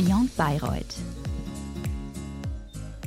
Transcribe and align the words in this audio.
Beyond 0.00 0.34
Bayreuth. 0.34 0.94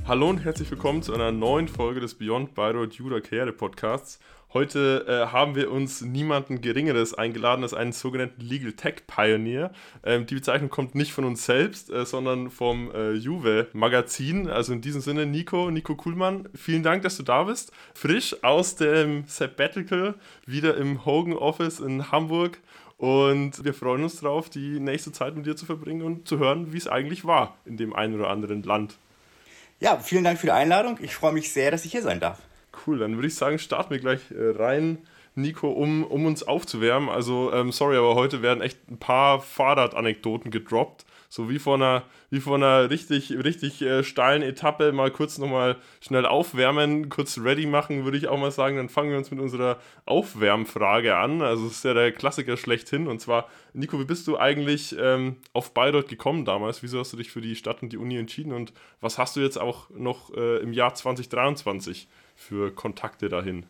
Hallo 0.08 0.30
und 0.30 0.46
herzlich 0.46 0.70
willkommen 0.70 1.02
zu 1.02 1.12
einer 1.12 1.32
neuen 1.32 1.68
Folge 1.68 2.00
des 2.00 2.14
Beyond 2.14 2.54
Bayreuth 2.54 2.94
Juda 2.94 3.20
Karriere 3.20 3.52
Podcasts. 3.52 4.20
Heute 4.54 5.04
äh, 5.08 5.32
haben 5.32 5.56
wir 5.56 5.72
uns 5.72 6.02
niemanden 6.02 6.62
Geringeres 6.62 7.16
eingeladen 7.16 7.64
als 7.64 7.74
einen 7.74 7.94
sogenannten 7.94 8.40
Legal 8.42 8.74
Tech 8.74 9.08
Pioneer. 9.08 9.72
Ähm, 10.04 10.28
die 10.28 10.36
Bezeichnung 10.36 10.70
kommt 10.70 10.94
nicht 10.94 11.14
von 11.14 11.26
uns 11.26 11.48
selbst, 11.48 11.90
äh, 11.90 12.06
sondern 12.06 12.52
vom 12.52 12.92
äh, 12.92 13.14
Juve 13.14 13.70
Magazin. 13.74 14.48
Also 14.48 14.74
in 14.74 14.82
diesem 14.82 15.02
Sinne, 15.02 15.26
Nico, 15.26 15.72
Nico 15.72 15.96
Kuhlmann, 15.96 16.48
vielen 16.54 16.84
Dank, 16.84 17.02
dass 17.02 17.18
du 17.18 17.24
da 17.24 17.46
bist. 17.46 17.72
Frisch 17.96 18.44
aus 18.44 18.76
dem 18.76 19.24
Sabbatical, 19.26 20.14
wieder 20.46 20.78
im 20.78 21.04
Hogan 21.04 21.34
Office 21.34 21.80
in 21.80 22.12
Hamburg. 22.12 22.60
Und 23.04 23.66
wir 23.66 23.74
freuen 23.74 24.02
uns 24.02 24.22
darauf, 24.22 24.50
die 24.50 24.80
nächste 24.80 25.12
Zeit 25.12 25.36
mit 25.36 25.46
dir 25.46 25.58
zu 25.58 25.66
verbringen 25.66 26.04
und 26.04 26.26
zu 26.26 26.40
hören, 26.40 26.72
wie 26.72 26.78
es 26.78 26.88
eigentlich 26.88 27.26
war 27.26 27.58
in 27.66 27.76
dem 27.76 27.94
einen 27.94 28.16
oder 28.16 28.30
anderen 28.30 28.64
Land. 28.64 28.96
Ja, 29.82 29.98
vielen 29.98 30.24
Dank 30.24 30.40
für 30.40 30.48
die 30.48 30.54
Einladung. 30.54 30.98
Ich 31.02 31.14
freue 31.14 31.34
mich 31.34 31.52
sehr, 31.52 31.70
dass 31.70 31.84
ich 31.84 31.92
hier 31.92 32.02
sein 32.02 32.22
darf. 32.22 32.40
Cool, 32.88 33.00
dann 33.00 33.16
würde 33.16 33.28
ich 33.28 33.36
sagen, 33.36 33.60
starten 33.60 33.90
wir 33.90 34.00
gleich 34.00 34.22
äh, 34.32 34.52
rein, 34.52 35.00
Nico, 35.36 35.70
um, 35.70 36.06
um 36.06 36.26
uns 36.26 36.44
aufzuwärmen. 36.44 37.10
Also, 37.10 37.52
ähm, 37.52 37.74
sorry, 37.74 37.98
aber 37.98 38.16
heute 38.16 38.42
werden 38.42 38.64
echt 38.64 38.78
ein 38.90 39.00
paar 39.00 39.42
Fahrradanekdoten 39.42 40.50
gedroppt. 40.50 41.04
So 41.34 41.50
wie 41.50 41.58
vor 41.58 41.78
einer, 41.78 42.04
wie 42.30 42.40
vor 42.40 42.58
einer 42.58 42.92
richtig, 42.92 43.32
richtig 43.32 43.82
äh, 43.82 44.04
steilen 44.04 44.44
Etappe 44.44 44.92
mal 44.92 45.10
kurz 45.10 45.40
nochmal 45.40 45.78
schnell 46.00 46.28
aufwärmen, 46.28 47.10
kurz 47.10 47.40
ready 47.40 47.66
machen, 47.66 48.06
würde 48.06 48.20
ich 48.20 48.28
auch 48.28 48.38
mal 48.38 48.52
sagen. 48.52 48.78
Dann 48.78 48.88
fangen 48.88 49.10
wir 49.10 49.18
uns 49.18 49.32
mit 49.32 49.40
unserer 49.40 49.80
Aufwärmfrage 50.06 51.18
an. 51.18 51.42
Also, 51.42 51.64
das 51.64 51.78
ist 51.78 51.86
ja 51.86 51.96
der 51.96 52.12
Klassiker 52.12 52.56
schlechthin. 52.56 53.08
Und 53.08 53.20
zwar, 53.20 53.50
Nico, 53.74 54.00
wie 54.00 54.06
bist 54.06 54.28
du 54.28 54.38
eigentlich 54.38 54.96
ähm, 55.00 55.38
auf 55.54 55.74
Bayreuth 55.74 56.08
gekommen 56.08 56.46
damals? 56.46 56.84
Wieso 56.84 57.00
hast 57.00 57.14
du 57.14 57.18
dich 57.18 57.32
für 57.32 57.42
die 57.42 57.56
Stadt 57.56 57.82
und 57.82 57.92
die 57.92 57.98
Uni 57.98 58.16
entschieden? 58.16 58.54
Und 58.54 58.72
was 59.02 59.18
hast 59.18 59.36
du 59.36 59.40
jetzt 59.40 59.58
auch 59.58 59.90
noch 59.90 60.32
äh, 60.36 60.58
im 60.58 60.72
Jahr 60.72 60.94
2023 60.94 62.08
für 62.36 62.72
Kontakte 62.72 63.28
dahin? 63.30 63.66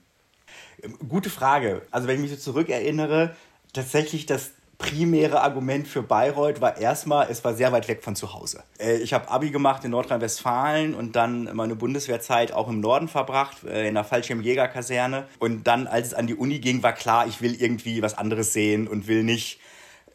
Gute 1.08 1.30
Frage. 1.30 1.84
Also 1.92 2.10
wenn 2.10 2.16
ich 2.16 2.30
mich 2.30 2.32
so 2.32 2.52
zurückerinnere, 2.52 3.34
tatsächlich 3.72 4.26
das 4.26 4.52
primäre 4.84 5.42
Argument 5.42 5.88
für 5.88 6.04
Bayreuth 6.04 6.60
war 6.60 6.78
erstmal, 6.78 7.28
es 7.30 7.44
war 7.44 7.54
sehr 7.54 7.72
weit 7.72 7.88
weg 7.88 8.04
von 8.04 8.16
zu 8.16 8.34
Hause. 8.34 8.64
Äh, 8.80 8.98
ich 8.98 9.14
habe 9.14 9.30
Abi 9.30 9.50
gemacht 9.50 9.84
in 9.86 9.92
Nordrhein-Westfalen 9.92 10.94
und 10.94 11.16
dann 11.16 11.50
meine 11.54 11.76
Bundeswehrzeit 11.76 12.52
auch 12.52 12.68
im 12.68 12.82
Norden 12.82 13.08
verbracht, 13.08 13.64
äh, 13.64 13.88
in 13.88 13.96
der 13.96 14.04
Fallschirmjägerkaserne. 14.04 15.26
Und 15.40 15.66
dann, 15.68 15.88
als 15.88 16.08
es 16.08 16.14
an 16.14 16.28
die 16.28 16.36
Uni 16.36 16.60
ging, 16.60 16.84
war 16.84 16.94
klar, 16.94 17.28
ich 17.28 17.42
will 17.42 17.56
irgendwie 17.60 18.02
was 18.02 18.18
anderes 18.18 18.54
sehen 18.54 18.88
und 18.88 19.08
will 19.08 19.24
nicht 19.24 19.60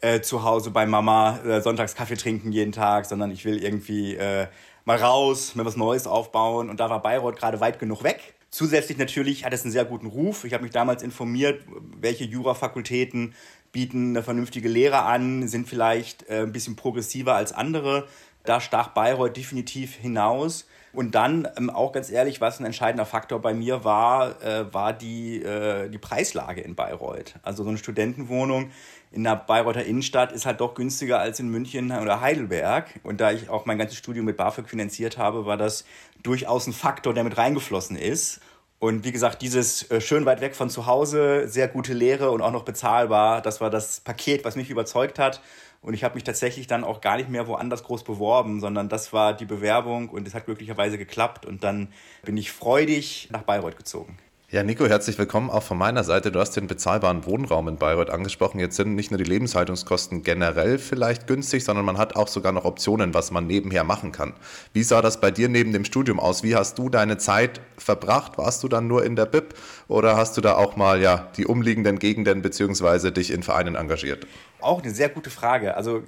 äh, 0.01 0.21
zu 0.21 0.43
Hause 0.43 0.71
bei 0.71 0.85
Mama 0.85 1.39
äh, 1.39 1.61
sonntags 1.61 1.95
Kaffee 1.95 2.15
trinken 2.15 2.51
jeden 2.51 2.71
Tag, 2.71 3.05
sondern 3.05 3.31
ich 3.31 3.45
will 3.45 3.61
irgendwie 3.63 4.15
äh, 4.15 4.47
mal 4.85 4.97
raus, 4.97 5.55
mir 5.55 5.65
was 5.65 5.77
Neues 5.77 6.05
aufbauen. 6.07 6.69
Und 6.69 6.79
da 6.79 6.89
war 6.89 7.01
Bayreuth 7.01 7.37
gerade 7.37 7.59
weit 7.59 7.79
genug 7.79 8.03
weg. 8.03 8.35
Zusätzlich 8.51 8.97
natürlich 8.97 9.45
hat 9.45 9.53
es 9.53 9.63
einen 9.63 9.71
sehr 9.71 9.85
guten 9.85 10.07
Ruf. 10.07 10.43
Ich 10.43 10.53
habe 10.53 10.63
mich 10.63 10.71
damals 10.71 11.03
informiert, 11.03 11.61
welche 11.99 12.23
Jurafakultäten 12.23 13.35
bieten 13.71 14.09
eine 14.09 14.23
vernünftige 14.23 14.69
Lehre 14.69 15.03
an, 15.03 15.47
sind 15.47 15.67
vielleicht 15.67 16.29
äh, 16.29 16.41
ein 16.41 16.51
bisschen 16.51 16.75
progressiver 16.75 17.35
als 17.35 17.53
andere. 17.53 18.07
Da 18.43 18.61
stach 18.61 18.89
Bayreuth 18.89 19.35
definitiv 19.35 19.95
hinaus. 19.95 20.67
Und 20.91 21.13
dann, 21.13 21.47
ähm, 21.55 21.69
auch 21.69 21.91
ganz 21.91 22.09
ehrlich, 22.09 22.41
was 22.41 22.59
ein 22.59 22.65
entscheidender 22.65 23.05
Faktor 23.05 23.39
bei 23.39 23.53
mir 23.53 23.83
war, 23.83 24.41
äh, 24.41 24.73
war 24.73 24.91
die, 24.93 25.41
äh, 25.43 25.87
die 25.89 25.99
Preislage 25.99 26.61
in 26.61 26.73
Bayreuth. 26.73 27.35
Also 27.43 27.63
so 27.63 27.69
eine 27.69 27.77
Studentenwohnung 27.77 28.71
in 29.11 29.23
der 29.23 29.35
Bayreuther 29.35 29.85
Innenstadt 29.85 30.31
ist 30.31 30.45
halt 30.45 30.61
doch 30.61 30.75
günstiger 30.75 31.19
als 31.19 31.39
in 31.39 31.49
München 31.49 31.91
oder 31.91 32.21
Heidelberg. 32.21 32.99
Und 33.03 33.21
da 33.21 33.31
ich 33.31 33.49
auch 33.49 33.65
mein 33.65 33.77
ganzes 33.77 33.97
Studium 33.97 34.25
mit 34.25 34.37
BAföG 34.37 34.67
finanziert 34.67 35.17
habe, 35.17 35.45
war 35.45 35.57
das 35.57 35.85
durchaus 36.23 36.67
ein 36.67 36.73
Faktor, 36.73 37.13
der 37.13 37.23
mit 37.23 37.37
reingeflossen 37.37 37.95
ist. 37.95 38.39
Und 38.79 39.03
wie 39.03 39.11
gesagt, 39.11 39.41
dieses 39.41 39.91
äh, 39.91 39.99
schön 39.99 40.25
weit 40.25 40.39
weg 40.39 40.55
von 40.55 40.69
zu 40.69 40.85
Hause, 40.85 41.49
sehr 41.49 41.67
gute 41.67 41.93
Lehre 41.93 42.31
und 42.31 42.41
auch 42.41 42.53
noch 42.53 42.63
bezahlbar, 42.63 43.41
das 43.41 43.59
war 43.59 43.69
das 43.69 43.99
Paket, 43.99 44.45
was 44.45 44.55
mich 44.55 44.69
überzeugt 44.69 45.19
hat. 45.19 45.41
Und 45.81 45.93
ich 45.93 46.03
habe 46.05 46.15
mich 46.15 46.23
tatsächlich 46.23 46.67
dann 46.67 46.85
auch 46.85 47.01
gar 47.01 47.17
nicht 47.17 47.29
mehr 47.29 47.47
woanders 47.47 47.83
groß 47.83 48.03
beworben, 48.03 48.59
sondern 48.61 48.89
das 48.89 49.11
war 49.11 49.33
die 49.33 49.45
Bewerbung 49.45 50.09
und 50.09 50.27
es 50.27 50.33
hat 50.33 50.45
glücklicherweise 50.45 50.97
geklappt. 50.97 51.45
Und 51.45 51.63
dann 51.63 51.91
bin 52.23 52.37
ich 52.37 52.51
freudig 52.51 53.29
nach 53.31 53.43
Bayreuth 53.43 53.77
gezogen. 53.77 54.17
Ja, 54.51 54.63
Nico, 54.63 54.87
herzlich 54.87 55.15
willkommen 55.19 55.51
auch 55.51 55.61
von 55.61 55.77
meiner 55.77 56.03
Seite. 56.03 56.31
Du 56.31 56.39
hast 56.39 56.55
den 56.55 56.65
bezahlbaren 56.65 57.23
Wohnraum 57.27 57.67
in 57.67 57.75
Bayreuth 57.75 58.09
angesprochen. 58.09 58.57
Jetzt 58.59 58.77
sind 58.77 58.95
nicht 58.95 59.11
nur 59.11 59.19
die 59.19 59.23
Lebenshaltungskosten 59.23 60.23
generell 60.23 60.79
vielleicht 60.79 61.27
günstig, 61.27 61.63
sondern 61.63 61.85
man 61.85 61.99
hat 61.99 62.15
auch 62.15 62.27
sogar 62.27 62.51
noch 62.51 62.65
Optionen, 62.65 63.13
was 63.13 63.29
man 63.29 63.45
nebenher 63.45 63.83
machen 63.83 64.11
kann. 64.11 64.33
Wie 64.73 64.81
sah 64.81 65.03
das 65.03 65.21
bei 65.21 65.29
dir 65.29 65.49
neben 65.49 65.71
dem 65.71 65.85
Studium 65.85 66.19
aus? 66.19 66.41
Wie 66.41 66.55
hast 66.55 66.79
du 66.79 66.89
deine 66.89 67.19
Zeit 67.19 67.61
verbracht? 67.77 68.39
Warst 68.39 68.63
du 68.63 68.67
dann 68.67 68.87
nur 68.87 69.05
in 69.05 69.15
der 69.15 69.27
BIP 69.27 69.53
oder 69.87 70.17
hast 70.17 70.35
du 70.35 70.41
da 70.41 70.55
auch 70.55 70.75
mal 70.75 70.99
ja, 70.99 71.27
die 71.37 71.45
umliegenden 71.45 71.99
Gegenden 71.99 72.41
beziehungsweise 72.41 73.11
dich 73.11 73.29
in 73.29 73.43
Vereinen 73.43 73.75
engagiert? 73.75 74.25
Auch 74.61 74.81
eine 74.81 74.91
sehr 74.91 75.09
gute 75.09 75.29
Frage. 75.29 75.77
Also 75.77 76.01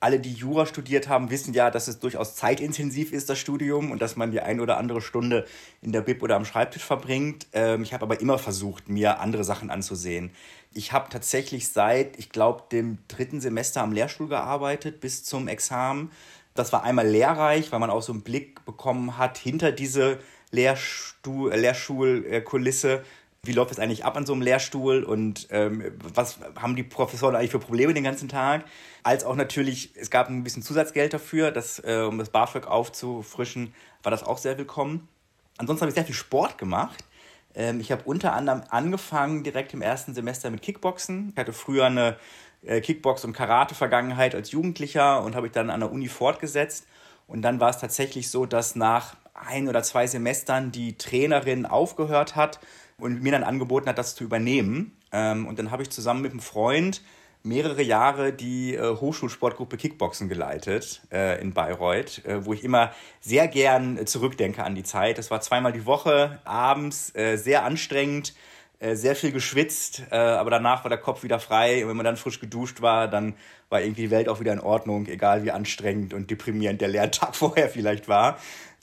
alle, 0.00 0.20
die 0.20 0.32
Jura 0.32 0.66
studiert 0.66 1.08
haben, 1.08 1.30
wissen 1.30 1.54
ja, 1.54 1.70
dass 1.70 1.88
es 1.88 1.98
durchaus 1.98 2.36
zeitintensiv 2.36 3.12
ist, 3.12 3.28
das 3.28 3.38
Studium, 3.38 3.90
und 3.90 4.00
dass 4.00 4.16
man 4.16 4.30
die 4.30 4.40
ein 4.40 4.60
oder 4.60 4.76
andere 4.78 5.00
Stunde 5.00 5.46
in 5.82 5.92
der 5.92 6.02
Bib 6.02 6.22
oder 6.22 6.36
am 6.36 6.44
Schreibtisch 6.44 6.84
verbringt. 6.84 7.46
Ähm, 7.52 7.82
ich 7.82 7.92
habe 7.92 8.04
aber 8.04 8.20
immer 8.20 8.38
versucht, 8.38 8.88
mir 8.88 9.20
andere 9.20 9.44
Sachen 9.44 9.70
anzusehen. 9.70 10.30
Ich 10.72 10.92
habe 10.92 11.08
tatsächlich 11.10 11.68
seit, 11.68 12.18
ich 12.18 12.30
glaube, 12.30 12.64
dem 12.70 12.98
dritten 13.08 13.40
Semester 13.40 13.82
am 13.82 13.92
Lehrstuhl 13.92 14.28
gearbeitet 14.28 15.00
bis 15.00 15.24
zum 15.24 15.48
Examen. 15.48 16.12
Das 16.54 16.72
war 16.72 16.84
einmal 16.84 17.06
lehrreich, 17.06 17.72
weil 17.72 17.80
man 17.80 17.90
auch 17.90 18.02
so 18.02 18.12
einen 18.12 18.22
Blick 18.22 18.64
bekommen 18.64 19.18
hat 19.18 19.38
hinter 19.38 19.72
diese 19.72 20.18
Lehrstuhl, 20.50 21.52
Lehrschulkulisse, 21.54 23.04
wie 23.44 23.52
läuft 23.52 23.70
es 23.70 23.78
eigentlich 23.78 24.04
ab 24.04 24.16
an 24.16 24.26
so 24.26 24.32
einem 24.32 24.42
Lehrstuhl 24.42 25.04
und 25.04 25.46
ähm, 25.50 25.92
was 26.02 26.38
haben 26.60 26.76
die 26.76 26.82
Professoren 26.82 27.36
eigentlich 27.36 27.52
für 27.52 27.58
Probleme 27.58 27.94
den 27.94 28.04
ganzen 28.04 28.28
Tag. 28.28 28.64
Als 29.02 29.24
auch 29.24 29.36
natürlich, 29.36 29.92
es 29.96 30.10
gab 30.10 30.28
ein 30.28 30.42
bisschen 30.42 30.62
Zusatzgeld 30.62 31.14
dafür, 31.14 31.50
das, 31.50 31.78
äh, 31.84 32.04
um 32.06 32.18
das 32.18 32.30
BAföG 32.30 32.66
aufzufrischen, 32.66 33.72
war 34.02 34.10
das 34.10 34.24
auch 34.24 34.38
sehr 34.38 34.58
willkommen. 34.58 35.08
Ansonsten 35.56 35.82
habe 35.82 35.90
ich 35.90 35.94
sehr 35.94 36.04
viel 36.04 36.14
Sport 36.14 36.58
gemacht. 36.58 37.04
Ähm, 37.54 37.80
ich 37.80 37.92
habe 37.92 38.02
unter 38.04 38.32
anderem 38.32 38.62
angefangen 38.70 39.44
direkt 39.44 39.72
im 39.72 39.82
ersten 39.82 40.14
Semester 40.14 40.50
mit 40.50 40.62
Kickboxen. 40.62 41.30
Ich 41.32 41.38
hatte 41.38 41.52
früher 41.52 41.86
eine 41.86 42.16
äh, 42.64 42.80
Kickbox- 42.80 43.24
und 43.24 43.32
Karate-Vergangenheit 43.32 44.34
als 44.34 44.50
Jugendlicher 44.50 45.22
und 45.22 45.36
habe 45.36 45.46
ich 45.46 45.52
dann 45.52 45.70
an 45.70 45.80
der 45.80 45.92
Uni 45.92 46.08
fortgesetzt. 46.08 46.86
Und 47.28 47.42
dann 47.42 47.60
war 47.60 47.70
es 47.70 47.78
tatsächlich 47.78 48.30
so, 48.30 48.46
dass 48.46 48.74
nach 48.74 49.16
ein 49.34 49.68
oder 49.68 49.82
zwei 49.82 50.06
Semestern 50.06 50.72
die 50.72 50.96
Trainerin 50.96 51.66
aufgehört 51.66 52.34
hat 52.34 52.58
und 52.98 53.22
mir 53.22 53.32
dann 53.32 53.44
angeboten 53.44 53.88
hat, 53.88 53.98
das 53.98 54.14
zu 54.14 54.24
übernehmen. 54.24 54.96
Ähm, 55.12 55.46
und 55.46 55.58
dann 55.58 55.70
habe 55.70 55.82
ich 55.82 55.90
zusammen 55.90 56.22
mit 56.22 56.32
einem 56.32 56.40
Freund 56.40 57.02
mehrere 57.42 57.82
Jahre 57.82 58.32
die 58.32 58.74
äh, 58.74 58.96
Hochschulsportgruppe 58.96 59.76
Kickboxen 59.76 60.28
geleitet 60.28 61.02
äh, 61.12 61.40
in 61.40 61.54
Bayreuth, 61.54 62.24
äh, 62.24 62.44
wo 62.44 62.52
ich 62.52 62.64
immer 62.64 62.92
sehr 63.20 63.48
gern 63.48 64.06
zurückdenke 64.06 64.64
an 64.64 64.74
die 64.74 64.82
Zeit. 64.82 65.18
Das 65.18 65.30
war 65.30 65.40
zweimal 65.40 65.72
die 65.72 65.86
Woche, 65.86 66.40
abends, 66.44 67.12
sehr 67.34 67.64
anstrengend, 67.64 68.34
sehr 68.80 69.16
viel 69.16 69.32
geschwitzt, 69.32 70.04
aber 70.10 70.50
danach 70.50 70.84
war 70.84 70.88
der 70.88 70.98
Kopf 70.98 71.24
wieder 71.24 71.40
frei. 71.40 71.82
Und 71.82 71.90
wenn 71.90 71.96
man 71.96 72.04
dann 72.04 72.16
frisch 72.16 72.38
geduscht 72.38 72.80
war, 72.80 73.08
dann 73.08 73.34
war 73.70 73.80
irgendwie 73.80 74.02
die 74.02 74.10
Welt 74.10 74.28
auch 74.28 74.38
wieder 74.38 74.52
in 74.52 74.60
Ordnung, 74.60 75.06
egal 75.06 75.42
wie 75.42 75.50
anstrengend 75.50 76.14
und 76.14 76.30
deprimierend 76.30 76.80
der 76.80 76.88
Lerntag 76.88 77.34
vorher 77.36 77.68
vielleicht 77.68 78.08
war. 78.08 78.38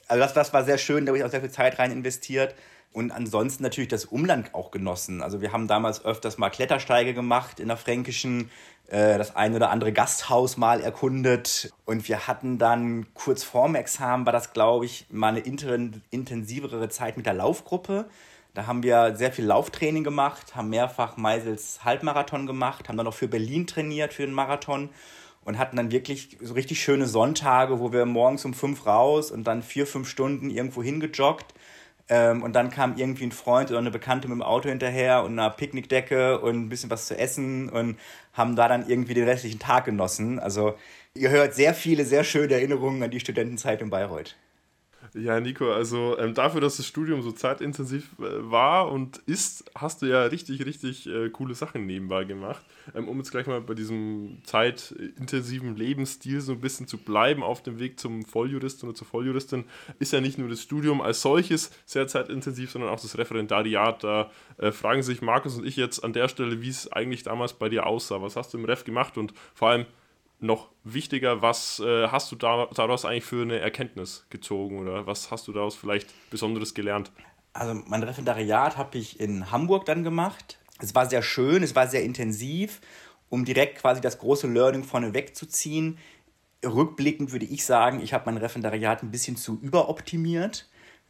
Also 0.08 0.22
das, 0.22 0.34
das 0.34 0.54
war 0.54 0.64
sehr 0.66 0.78
schön, 0.78 1.06
da 1.06 1.12
habe 1.12 1.18
ich 1.18 1.24
auch 1.24 1.32
sehr 1.32 1.42
viel 1.42 1.52
Zeit 1.52 1.80
rein 1.80 1.92
investiert 1.92 2.56
und 2.96 3.12
ansonsten 3.12 3.62
natürlich 3.62 3.90
das 3.90 4.06
Umland 4.06 4.54
auch 4.54 4.72
genossen. 4.72 5.22
Also 5.22 5.42
wir 5.42 5.52
haben 5.52 5.68
damals 5.68 6.06
öfters 6.06 6.38
mal 6.38 6.50
Klettersteige 6.50 7.14
gemacht 7.14 7.60
in 7.60 7.68
der 7.68 7.76
Fränkischen, 7.76 8.50
äh, 8.88 9.18
das 9.18 9.36
ein 9.36 9.54
oder 9.54 9.70
andere 9.70 9.92
Gasthaus 9.92 10.56
mal 10.56 10.80
erkundet 10.80 11.74
und 11.84 12.08
wir 12.08 12.26
hatten 12.26 12.58
dann 12.58 13.08
kurz 13.14 13.44
vorm 13.44 13.76
Examen 13.76 14.26
war 14.26 14.32
das, 14.32 14.54
glaube 14.54 14.86
ich, 14.86 15.08
mal 15.12 15.36
eine 15.36 15.40
intensivere 15.42 16.88
Zeit 16.88 17.18
mit 17.18 17.26
der 17.26 17.34
Laufgruppe. 17.34 18.06
Da 18.54 18.66
haben 18.66 18.82
wir 18.82 19.18
sehr 19.18 19.34
viel 19.34 19.44
Lauftraining 19.44 20.06
gemacht, 20.06 20.56
haben 20.56 20.70
mehrfach 20.70 21.18
Meisels 21.18 21.84
Halbmarathon 21.84 22.48
gemacht, 22.48 22.88
haben 22.88 22.96
dann 22.96 23.08
noch 23.08 23.14
für 23.14 23.28
Berlin 23.28 23.68
trainiert 23.68 24.14
für 24.14 24.26
den 24.26 24.34
Marathon 24.34 24.88
und 25.44 25.58
hatten 25.58 25.76
dann 25.76 25.92
wirklich 25.92 26.38
so 26.42 26.54
richtig 26.54 26.82
schöne 26.82 27.08
Sonntage, 27.08 27.82
wo 27.82 27.92
wir 27.92 28.06
morgens 28.06 28.46
um 28.46 28.54
fünf 28.54 28.86
raus 28.86 29.32
und 29.32 29.44
dann 29.44 29.64
vier, 29.64 29.86
fünf 29.86 30.08
Stunden 30.08 30.50
irgendwo 30.50 30.82
hingejoggt 30.82 31.55
ähm, 32.10 32.44
und 32.44 32.54
dann 32.54 32.70
kam 32.70 32.98
irgendwie 32.98 33.26
ein 33.26 33.32
Freund 33.32 33.70
oder 33.72 33.80
eine 33.80 33.92
Bekannte 33.92 34.28
mit 34.28 34.36
dem 34.36 34.44
Auto 34.44 34.70
hinterher 34.70 35.24
und 35.24 35.32
einer 35.34 35.50
Picknickdecke 35.50 36.40
und 36.40 36.56
ein 36.56 36.70
bisschen 36.70 36.90
was 36.90 37.08
zu 37.08 37.18
essen 37.18 37.70
und 37.70 37.98
haben 38.34 38.56
da 38.56 38.68
dann 38.68 38.88
irgendwie 38.88 39.16
den 39.16 39.28
restlichen 39.28 39.60
Tag 39.60 39.86
genossen. 39.86 40.40
Also 40.40 40.76
ihr 41.16 41.30
hört 41.30 41.56
sehr 41.56 41.74
viele, 41.74 42.06
sehr 42.06 42.24
schöne 42.24 42.54
Erinnerungen 42.54 43.02
an 43.02 43.12
die 43.12 43.20
Studentenzeit 43.20 43.82
in 43.82 43.90
Bayreuth. 43.90 44.36
Ja, 45.18 45.40
Nico, 45.40 45.72
also 45.72 46.18
ähm, 46.18 46.34
dafür, 46.34 46.60
dass 46.60 46.76
das 46.76 46.88
Studium 46.88 47.22
so 47.22 47.32
zeitintensiv 47.32 48.10
äh, 48.20 48.52
war 48.52 48.92
und 48.92 49.20
ist, 49.20 49.64
hast 49.74 50.02
du 50.02 50.08
ja 50.08 50.24
richtig, 50.24 50.66
richtig 50.66 51.08
äh, 51.08 51.30
coole 51.30 51.56
Sachen 51.56 51.86
nebenbei 51.86 52.26
gemacht. 52.26 52.66
Ähm, 52.94 53.08
um 53.08 53.18
jetzt 53.20 53.32
gleich 53.32 53.48
mal 53.48 53.62
bei 53.62 53.76
diesem 53.76 54.40
zeitintensiven 54.44 55.78
Lebensstil 55.78 56.42
so 56.42 56.52
ein 56.52 56.60
bisschen 56.60 56.86
zu 56.86 56.98
bleiben 56.98 57.44
auf 57.44 57.64
dem 57.64 57.80
Weg 57.80 57.98
zum 57.98 58.26
Volljuristen 58.26 58.90
oder 58.90 58.96
zur 58.98 59.08
Volljuristin, 59.08 59.64
ist 60.00 60.12
ja 60.12 60.20
nicht 60.20 60.38
nur 60.38 60.50
das 60.50 60.62
Studium 60.62 61.00
als 61.00 61.22
solches 61.22 61.72
sehr 61.86 62.10
zeitintensiv, 62.10 62.72
sondern 62.72 62.90
auch 62.90 63.00
das 63.00 63.18
Referendariat. 63.18 64.04
Da 64.04 64.30
äh, 64.58 64.74
fragen 64.74 65.02
sich 65.02 65.22
Markus 65.22 65.56
und 65.56 65.66
ich 65.66 65.78
jetzt 65.78 66.04
an 66.04 66.12
der 66.12 66.28
Stelle, 66.28 66.62
wie 66.62 66.70
es 66.70 66.92
eigentlich 66.92 67.24
damals 67.24 67.54
bei 67.54 67.70
dir 67.70 67.86
aussah. 67.86 68.22
Was 68.22 68.36
hast 68.36 68.54
du 68.54 68.58
im 68.58 68.66
Ref 68.66 68.84
gemacht 68.84 69.18
und 69.18 69.34
vor 69.54 69.70
allem, 69.70 69.86
noch 70.40 70.70
wichtiger, 70.84 71.42
was 71.42 71.80
äh, 71.80 72.08
hast 72.08 72.32
du 72.32 72.36
da, 72.36 72.68
daraus 72.74 73.06
eigentlich 73.06 73.26
für 73.26 73.42
eine 73.42 73.60
Erkenntnis 73.60 74.26
gezogen 74.30 74.80
oder 74.80 75.08
was 75.08 75.32
hast 75.32 75.48
du 75.48 75.54
daraus 75.54 75.76
vielleicht 75.76 76.10
Besonderes 76.30 76.74
gelernt? 76.74 77.12
Also 77.54 77.74
mein 77.88 78.04
Referendariat 78.04 78.78
habe 78.78 78.98
ich 78.98 79.20
in 79.20 79.52
Hamburg 79.52 79.86
dann 79.86 80.04
gemacht. 80.04 80.60
Es 80.80 80.94
war 80.94 81.10
sehr 81.10 81.22
schön, 81.22 81.64
es 81.64 81.76
war 81.76 81.88
sehr 81.88 82.04
intensiv, 82.04 82.82
um 83.30 83.46
direkt 83.46 83.80
quasi 83.80 84.02
das 84.02 84.20
große 84.20 84.48
Learning 84.48 84.84
vorne 84.84 85.14
wegzuziehen. 85.14 85.98
Rückblickend 86.66 87.32
würde 87.32 87.46
ich 87.46 87.66
sagen, 87.66 88.02
ich 88.02 88.14
habe 88.14 88.26
mein 88.26 88.38
Referendariat 88.38 89.04
ein 89.04 89.12
bisschen 89.12 89.38
zu 89.38 89.58
überoptimiert. 89.62 90.68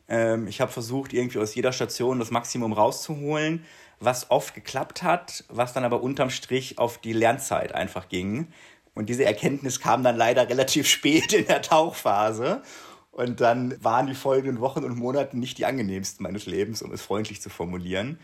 Ähm, 0.08 0.48
ich 0.48 0.62
habe 0.62 0.72
versucht, 0.72 1.14
irgendwie 1.14 1.40
aus 1.40 1.56
jeder 1.56 1.72
Station 1.72 2.20
das 2.20 2.30
Maximum 2.30 2.74
rauszuholen, 2.74 3.66
was 4.00 4.30
oft 4.30 4.54
geklappt 4.54 5.02
hat, 5.02 5.46
was 5.50 5.74
dann 5.74 5.84
aber 5.84 6.04
unterm 6.04 6.30
Strich 6.30 6.78
auf 6.78 7.00
die 7.00 7.14
Lernzeit 7.14 7.74
einfach 7.74 8.08
ging. 8.10 8.48
Und 8.96 9.10
diese 9.10 9.26
Erkenntnis 9.26 9.80
kam 9.80 10.04
dann 10.04 10.16
leider 10.16 10.50
relativ 10.50 10.88
spät 10.88 11.34
in 11.34 11.46
der 11.46 11.62
Tauchphase. 11.62 12.64
Und 13.12 13.40
dann 13.40 13.82
waren 13.84 14.08
die 14.08 14.16
folgenden 14.16 14.60
Wochen 14.60 14.84
und 14.84 14.98
Monate 14.98 15.38
nicht 15.38 15.58
die 15.58 15.66
angenehmsten 15.66 16.24
meines 16.24 16.48
Lebens, 16.48 16.82
um 16.82 16.92
es 16.92 17.02
freundlich 17.02 17.42
zu 17.42 17.50
formulieren. 17.50 18.20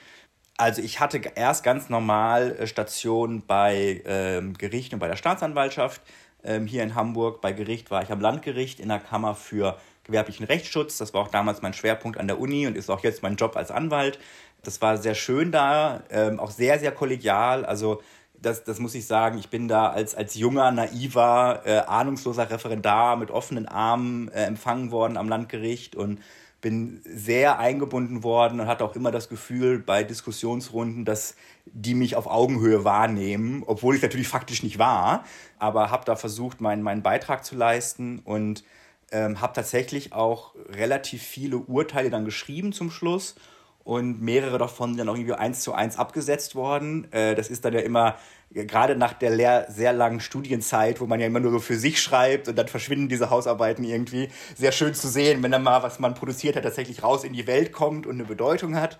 Also 0.58 0.82
ich 0.82 1.00
hatte 1.00 1.22
erst 1.36 1.64
ganz 1.64 1.90
normal 1.90 2.56
äh, 2.58 2.68
Stationen 2.68 3.46
bei 3.46 4.02
ähm, 4.06 4.54
Gericht 4.58 4.94
und 4.94 5.00
bei 5.00 5.08
der 5.08 5.16
Staatsanwaltschaft 5.16 6.02
ähm, 6.44 6.68
hier 6.68 6.84
in 6.84 6.94
Hamburg. 6.96 7.42
Bei 7.42 7.54
Gericht 7.54 7.90
war 7.90 8.04
ich 8.04 8.12
am 8.12 8.20
Landgericht 8.20 8.80
in 8.80 8.90
der 8.90 9.00
Kammer 9.00 9.36
für 9.36 9.78
gewerblichen 10.04 10.46
Rechtsschutz. 10.46 10.98
Das 10.98 11.14
war 11.14 11.22
auch 11.22 11.30
damals 11.30 11.62
mein 11.62 11.74
Schwerpunkt 11.74 12.20
an 12.20 12.28
der 12.28 12.40
Uni 12.40 12.68
und 12.68 12.76
ist 12.76 12.90
auch 12.90 13.04
jetzt 13.04 13.24
mein 13.24 13.38
Job 13.38 13.56
als 13.56 13.72
Anwalt. 13.72 14.20
Das 14.64 14.82
war 14.82 14.98
sehr 14.98 15.16
schön 15.16 15.52
da, 15.52 16.04
ähm, 16.10 16.40
auch 16.40 16.52
sehr, 16.52 16.80
sehr 16.80 16.92
kollegial. 16.92 17.66
Also 17.66 18.02
das, 18.42 18.64
das 18.64 18.80
muss 18.80 18.96
ich 18.96 19.06
sagen, 19.06 19.38
ich 19.38 19.50
bin 19.50 19.68
da 19.68 19.90
als, 19.90 20.16
als 20.16 20.36
junger, 20.36 20.72
naiver, 20.72 21.62
äh, 21.66 21.80
ahnungsloser 21.80 22.50
Referendar 22.50 23.16
mit 23.16 23.30
offenen 23.30 23.68
Armen 23.68 24.30
äh, 24.30 24.46
empfangen 24.46 24.92
worden 24.92 25.18
am 25.18 25.30
Landgericht 25.30 25.96
und 25.96 26.20
bin 26.60 27.02
sehr 27.04 27.60
eingebunden 27.60 28.24
worden 28.24 28.60
und 28.60 28.68
hatte 28.68 28.84
auch 28.84 28.96
immer 28.96 29.12
das 29.12 29.30
Gefühl 29.30 29.80
bei 29.80 30.04
Diskussionsrunden, 30.04 31.06
dass 31.06 31.36
die 31.66 31.96
mich 31.96 32.16
auf 32.16 32.28
Augenhöhe 32.28 32.84
wahrnehmen, 32.84 33.64
obwohl 33.66 33.96
ich 33.96 34.02
natürlich 34.02 34.28
faktisch 34.28 34.62
nicht 34.62 34.78
war, 34.78 35.24
aber 35.58 35.90
habe 35.90 36.06
da 36.06 36.16
versucht, 36.16 36.62
meinen, 36.62 36.84
meinen 36.84 37.02
Beitrag 37.02 37.44
zu 37.44 37.56
leisten 37.56 38.20
und 38.20 38.64
ähm, 39.12 39.42
habe 39.42 39.54
tatsächlich 39.54 40.14
auch 40.14 40.54
relativ 40.70 41.24
viele 41.24 41.58
Urteile 41.58 42.10
dann 42.10 42.26
geschrieben 42.26 42.74
zum 42.74 42.92
Schluss 42.92 43.36
und 43.84 44.22
mehrere 44.22 44.58
davon 44.58 44.92
sind 44.92 45.00
dann 45.00 45.10
auch 45.10 45.16
irgendwie 45.16 45.34
eins 45.34 45.62
zu 45.62 45.74
eins 45.74 45.98
abgesetzt 45.98 46.56
worden. 46.56 47.12
Äh, 47.12 47.36
das 47.36 47.50
ist 47.50 47.66
dann 47.66 47.74
ja 47.74 47.80
immer, 47.80 48.16
gerade 48.52 48.96
nach 48.96 49.14
der 49.14 49.72
sehr 49.72 49.94
langen 49.94 50.20
Studienzeit, 50.20 51.02
wo 51.02 51.08
man 51.08 51.20
ja 51.20 51.28
immer 51.28 51.40
nur 51.40 51.52
so 51.52 51.60
für 51.60 51.78
sich 51.78 52.02
schreibt 52.02 52.48
und 52.48 52.58
dann 52.58 52.68
verschwinden 52.68 53.10
diese 53.10 53.30
Hausarbeiten 53.30 53.84
irgendwie, 53.84 54.30
sehr 54.56 54.72
schön 54.72 54.94
zu 54.94 55.08
sehen, 55.08 55.42
wenn 55.42 55.52
dann 55.52 55.64
mal, 55.64 55.84
was 55.84 56.00
man 56.00 56.14
produziert 56.14 56.56
hat, 56.56 56.64
tatsächlich 56.64 57.04
raus 57.04 57.24
in 57.24 57.34
die 57.34 57.48
Welt 57.48 57.72
kommt 57.72 58.06
und 58.06 58.16
eine 58.16 58.26
Bedeutung 58.26 58.76
hat. 58.76 59.00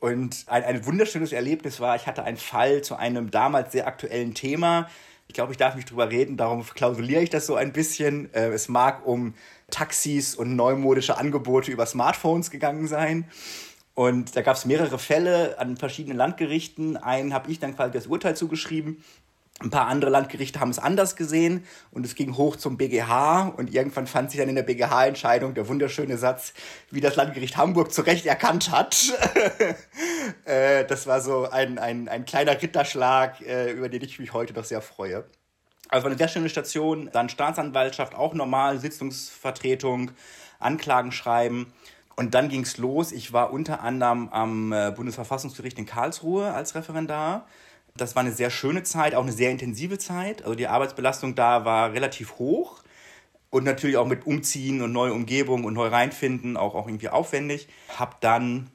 Und 0.00 0.44
ein, 0.46 0.64
ein 0.64 0.86
wunderschönes 0.86 1.32
Erlebnis 1.32 1.80
war, 1.80 1.96
ich 1.96 2.06
hatte 2.06 2.22
einen 2.22 2.36
Fall 2.36 2.82
zu 2.82 2.96
einem 2.96 3.30
damals 3.30 3.72
sehr 3.72 3.86
aktuellen 3.86 4.34
Thema. 4.34 4.88
Ich 5.26 5.34
glaube, 5.34 5.52
ich 5.52 5.58
darf 5.58 5.74
nicht 5.74 5.90
drüber 5.90 6.10
reden, 6.10 6.36
darum 6.36 6.64
klausuliere 6.64 7.22
ich 7.22 7.30
das 7.30 7.46
so 7.46 7.54
ein 7.54 7.72
bisschen. 7.72 8.32
Äh, 8.32 8.48
es 8.48 8.68
mag 8.68 9.06
um 9.06 9.34
Taxis 9.70 10.34
und 10.34 10.56
neumodische 10.56 11.18
Angebote 11.18 11.70
über 11.70 11.84
Smartphones 11.84 12.50
gegangen 12.50 12.86
sein. 12.86 13.26
Und 13.98 14.36
da 14.36 14.42
gab 14.42 14.54
es 14.54 14.64
mehrere 14.64 14.96
Fälle 14.96 15.58
an 15.58 15.76
verschiedenen 15.76 16.16
Landgerichten. 16.16 16.96
Einen 16.96 17.34
habe 17.34 17.50
ich 17.50 17.58
dann 17.58 17.74
quasi 17.74 17.90
das 17.90 18.06
Urteil 18.06 18.36
zugeschrieben. 18.36 19.02
Ein 19.58 19.70
paar 19.70 19.88
andere 19.88 20.08
Landgerichte 20.12 20.60
haben 20.60 20.70
es 20.70 20.78
anders 20.78 21.16
gesehen 21.16 21.64
und 21.90 22.06
es 22.06 22.14
ging 22.14 22.36
hoch 22.36 22.54
zum 22.54 22.76
BGH 22.76 23.54
und 23.56 23.74
irgendwann 23.74 24.06
fand 24.06 24.30
sich 24.30 24.38
dann 24.38 24.48
in 24.48 24.54
der 24.54 24.62
BGH-Entscheidung 24.62 25.54
der 25.54 25.66
wunderschöne 25.66 26.16
Satz, 26.16 26.52
wie 26.92 27.00
das 27.00 27.16
Landgericht 27.16 27.56
Hamburg 27.56 27.92
zu 27.92 28.02
Recht 28.02 28.24
erkannt 28.24 28.70
hat. 28.70 28.96
Äh, 30.44 30.84
das 30.84 31.06
war 31.06 31.20
so 31.20 31.48
ein, 31.50 31.78
ein, 31.78 32.08
ein 32.08 32.24
kleiner 32.24 32.60
Ritterschlag, 32.60 33.40
äh, 33.40 33.72
über 33.72 33.88
den 33.88 34.02
ich 34.02 34.18
mich 34.18 34.32
heute 34.32 34.52
noch 34.52 34.64
sehr 34.64 34.82
freue. 34.82 35.24
Also 35.88 36.06
eine 36.06 36.18
sehr 36.18 36.28
schöne 36.28 36.50
Station, 36.50 37.08
dann 37.12 37.28
Staatsanwaltschaft, 37.28 38.14
auch 38.14 38.34
normal, 38.34 38.78
Sitzungsvertretung, 38.78 40.12
Anklagen 40.58 41.12
schreiben. 41.12 41.72
Und 42.18 42.34
dann 42.34 42.48
ging 42.48 42.62
es 42.62 42.78
los. 42.78 43.12
Ich 43.12 43.32
war 43.32 43.52
unter 43.52 43.80
anderem 43.80 44.28
am 44.30 44.72
äh, 44.72 44.90
Bundesverfassungsgericht 44.90 45.78
in 45.78 45.86
Karlsruhe 45.86 46.52
als 46.52 46.74
Referendar. 46.74 47.46
Das 47.96 48.16
war 48.16 48.24
eine 48.24 48.32
sehr 48.32 48.50
schöne 48.50 48.82
Zeit, 48.82 49.14
auch 49.14 49.22
eine 49.22 49.30
sehr 49.30 49.52
intensive 49.52 49.98
Zeit. 49.98 50.42
Also 50.42 50.56
die 50.56 50.66
Arbeitsbelastung 50.66 51.36
da 51.36 51.64
war 51.64 51.92
relativ 51.92 52.40
hoch 52.40 52.82
und 53.50 53.62
natürlich 53.62 53.98
auch 53.98 54.06
mit 54.08 54.26
Umziehen 54.26 54.82
und 54.82 54.90
neue 54.90 55.12
Umgebung 55.12 55.62
und 55.62 55.74
neu 55.74 55.86
reinfinden 55.86 56.56
auch, 56.56 56.74
auch 56.74 56.88
irgendwie 56.88 57.08
aufwendig. 57.08 57.68
Hab 57.96 58.20
dann 58.20 58.68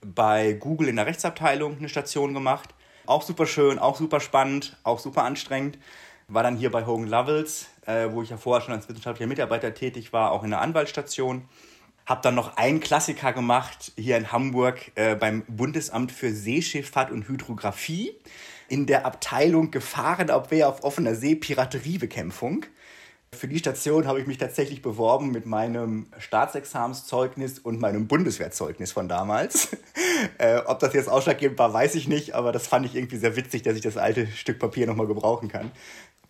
bei 0.00 0.54
Google 0.54 0.88
in 0.88 0.96
der 0.96 1.06
Rechtsabteilung 1.06 1.78
eine 1.78 1.88
Station 1.88 2.34
gemacht. 2.34 2.74
Auch 3.06 3.22
super 3.22 3.46
schön, 3.46 3.78
auch 3.78 3.94
super 3.94 4.18
spannend, 4.18 4.76
auch 4.82 4.98
super 4.98 5.22
anstrengend. 5.22 5.78
War 6.26 6.42
dann 6.42 6.56
hier 6.56 6.72
bei 6.72 6.84
Hogan 6.86 7.06
Lovells, 7.06 7.66
äh, 7.86 8.08
wo 8.10 8.22
ich 8.22 8.30
ja 8.30 8.36
vorher 8.36 8.64
schon 8.64 8.74
als 8.74 8.88
wissenschaftlicher 8.88 9.28
Mitarbeiter 9.28 9.74
tätig 9.74 10.12
war, 10.12 10.32
auch 10.32 10.42
in 10.42 10.50
der 10.50 10.60
Anwaltsstation. 10.60 11.48
Habe 12.06 12.20
dann 12.22 12.34
noch 12.34 12.56
einen 12.56 12.80
Klassiker 12.80 13.32
gemacht 13.32 13.92
hier 13.96 14.16
in 14.16 14.30
Hamburg 14.30 14.92
äh, 14.94 15.14
beim 15.14 15.42
Bundesamt 15.48 16.12
für 16.12 16.32
Seeschifffahrt 16.32 17.10
und 17.10 17.28
Hydrographie 17.28 18.12
in 18.68 18.86
der 18.86 19.06
Abteilung 19.06 19.70
Gefahrenabwehr 19.70 20.68
auf 20.68 20.84
offener 20.84 21.14
See 21.14 21.34
Pirateriebekämpfung. 21.34 22.66
Für 23.32 23.48
die 23.48 23.58
Station 23.58 24.06
habe 24.06 24.20
ich 24.20 24.26
mich 24.26 24.38
tatsächlich 24.38 24.80
beworben 24.80 25.30
mit 25.32 25.44
meinem 25.44 26.06
Staatsexamenszeugnis 26.18 27.58
und 27.58 27.80
meinem 27.80 28.06
Bundeswehrzeugnis 28.06 28.92
von 28.92 29.08
damals. 29.08 29.76
äh, 30.38 30.58
ob 30.66 30.78
das 30.78 30.94
jetzt 30.94 31.08
ausschlaggebend 31.08 31.58
war, 31.58 31.72
weiß 31.72 31.96
ich 31.96 32.06
nicht, 32.06 32.34
aber 32.34 32.52
das 32.52 32.66
fand 32.66 32.86
ich 32.86 32.94
irgendwie 32.94 33.16
sehr 33.16 33.34
witzig, 33.34 33.62
dass 33.62 33.74
ich 33.74 33.82
das 33.82 33.96
alte 33.96 34.26
Stück 34.28 34.58
Papier 34.58 34.86
nochmal 34.86 35.06
gebrauchen 35.06 35.48
kann 35.48 35.72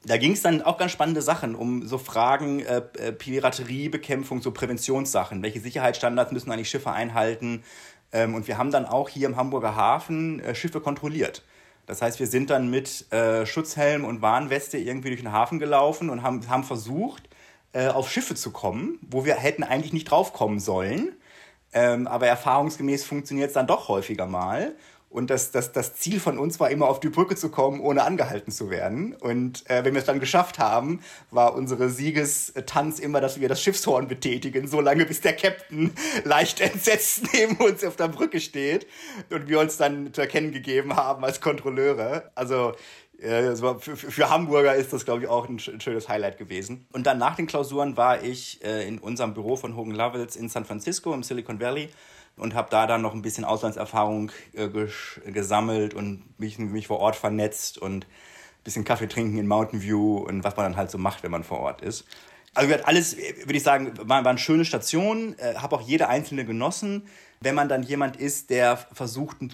da 0.06 0.16
ging 0.16 0.32
es 0.32 0.42
dann 0.42 0.62
auch 0.62 0.76
ganz 0.76 0.92
spannende 0.92 1.22
Sachen 1.22 1.54
um 1.54 1.86
so 1.86 1.98
Fragen 1.98 2.60
äh, 2.60 2.82
äh, 2.98 3.12
Pirateriebekämpfung, 3.12 4.42
so 4.42 4.50
Präventionssachen. 4.50 5.42
Welche 5.42 5.60
Sicherheitsstandards 5.60 6.32
müssen 6.32 6.50
eigentlich 6.50 6.68
Schiffe 6.68 6.90
einhalten? 6.90 7.64
Ähm, 8.12 8.34
und 8.34 8.46
wir 8.46 8.58
haben 8.58 8.70
dann 8.70 8.84
auch 8.86 9.08
hier 9.08 9.26
im 9.26 9.36
Hamburger 9.36 9.76
Hafen 9.76 10.40
äh, 10.40 10.54
Schiffe 10.54 10.80
kontrolliert. 10.80 11.42
Das 11.86 12.00
heißt, 12.00 12.18
wir 12.18 12.26
sind 12.26 12.50
dann 12.50 12.70
mit 12.70 13.10
äh, 13.12 13.44
Schutzhelm 13.44 14.04
und 14.04 14.22
Warnweste 14.22 14.78
irgendwie 14.78 15.08
durch 15.08 15.20
den 15.20 15.32
Hafen 15.32 15.58
gelaufen 15.58 16.08
und 16.10 16.22
haben, 16.22 16.48
haben 16.48 16.64
versucht, 16.64 17.28
äh, 17.72 17.88
auf 17.88 18.10
Schiffe 18.10 18.34
zu 18.34 18.52
kommen, 18.52 18.98
wo 19.02 19.24
wir 19.24 19.34
hätten 19.34 19.64
eigentlich 19.64 19.92
nicht 19.92 20.10
draufkommen 20.10 20.60
sollen. 20.60 21.12
Ähm, 21.72 22.06
aber 22.06 22.28
erfahrungsgemäß 22.28 23.04
funktioniert 23.04 23.48
es 23.48 23.54
dann 23.54 23.66
doch 23.66 23.88
häufiger 23.88 24.26
mal. 24.26 24.74
Und 25.14 25.30
das, 25.30 25.52
das, 25.52 25.70
das 25.70 25.94
Ziel 25.94 26.18
von 26.18 26.38
uns 26.38 26.58
war 26.58 26.70
immer 26.70 26.88
auf 26.88 26.98
die 26.98 27.08
Brücke 27.08 27.36
zu 27.36 27.48
kommen, 27.48 27.80
ohne 27.80 28.02
angehalten 28.02 28.50
zu 28.50 28.68
werden. 28.68 29.14
Und 29.14 29.62
äh, 29.70 29.84
wenn 29.84 29.94
wir 29.94 30.00
es 30.00 30.06
dann 30.06 30.18
geschafft 30.18 30.58
haben, 30.58 31.02
war 31.30 31.54
unsere 31.54 31.88
Siegestanz 31.88 32.98
immer, 32.98 33.20
dass 33.20 33.38
wir 33.38 33.48
das 33.48 33.62
Schiffshorn 33.62 34.08
betätigen, 34.08 34.66
so 34.66 34.80
lange 34.80 35.06
bis 35.06 35.20
der 35.20 35.36
Captain 35.36 35.92
leicht 36.24 36.60
entsetzt 36.60 37.28
neben 37.32 37.54
uns 37.58 37.84
auf 37.84 37.94
der 37.94 38.08
Brücke 38.08 38.40
steht 38.40 38.88
und 39.30 39.46
wir 39.46 39.60
uns 39.60 39.76
dann 39.76 40.12
zu 40.12 40.20
erkennen 40.20 40.50
gegeben 40.50 40.96
haben 40.96 41.24
als 41.24 41.40
Kontrolleure. 41.40 42.32
Also 42.34 42.72
äh, 43.20 43.54
für, 43.54 43.78
für, 43.78 44.30
Hamburger 44.30 44.74
ist 44.74 44.92
das, 44.92 45.04
glaube 45.04 45.22
ich, 45.22 45.28
auch 45.28 45.48
ein, 45.48 45.60
schönes 45.60 46.08
Highlight 46.08 46.38
gewesen. 46.38 46.88
Und 46.92 47.06
dann 47.06 47.18
nach 47.18 47.36
den 47.36 47.46
Klausuren 47.46 47.96
war 47.96 48.24
ich 48.24 48.64
äh, 48.64 48.88
in 48.88 48.98
unserem 48.98 49.32
Büro 49.32 49.54
von 49.54 49.76
Hogan 49.76 49.94
Lovells 49.94 50.34
in 50.34 50.48
San 50.48 50.64
Francisco 50.64 51.14
im 51.14 51.22
Silicon 51.22 51.60
Valley 51.60 51.88
und 52.36 52.54
habe 52.54 52.68
da 52.70 52.86
dann 52.86 53.02
noch 53.02 53.14
ein 53.14 53.22
bisschen 53.22 53.44
Auslandserfahrung 53.44 54.32
äh, 54.52 54.68
gesammelt 55.30 55.94
und 55.94 56.38
mich, 56.38 56.58
mich 56.58 56.86
vor 56.86 56.98
Ort 56.98 57.16
vernetzt 57.16 57.78
und 57.78 58.04
ein 58.04 58.64
bisschen 58.64 58.84
Kaffee 58.84 59.06
trinken 59.06 59.38
in 59.38 59.46
Mountain 59.46 59.82
View 59.82 60.18
und 60.18 60.44
was 60.44 60.56
man 60.56 60.66
dann 60.66 60.76
halt 60.76 60.90
so 60.90 60.98
macht, 60.98 61.22
wenn 61.22 61.30
man 61.30 61.44
vor 61.44 61.60
Ort 61.60 61.82
ist. 61.82 62.04
Also 62.54 62.72
alles, 62.84 63.16
würde 63.16 63.56
ich 63.56 63.62
sagen, 63.62 63.92
war, 64.00 64.24
waren 64.24 64.38
schöne 64.38 64.64
Stationen, 64.64 65.36
äh, 65.38 65.56
habe 65.56 65.76
auch 65.76 65.80
jede 65.80 66.08
einzelne 66.08 66.44
genossen. 66.44 67.06
Wenn 67.40 67.54
man 67.54 67.68
dann 67.68 67.82
jemand 67.82 68.16
ist, 68.16 68.50
der 68.50 68.76
versucht, 68.76 69.40
einen 69.40 69.52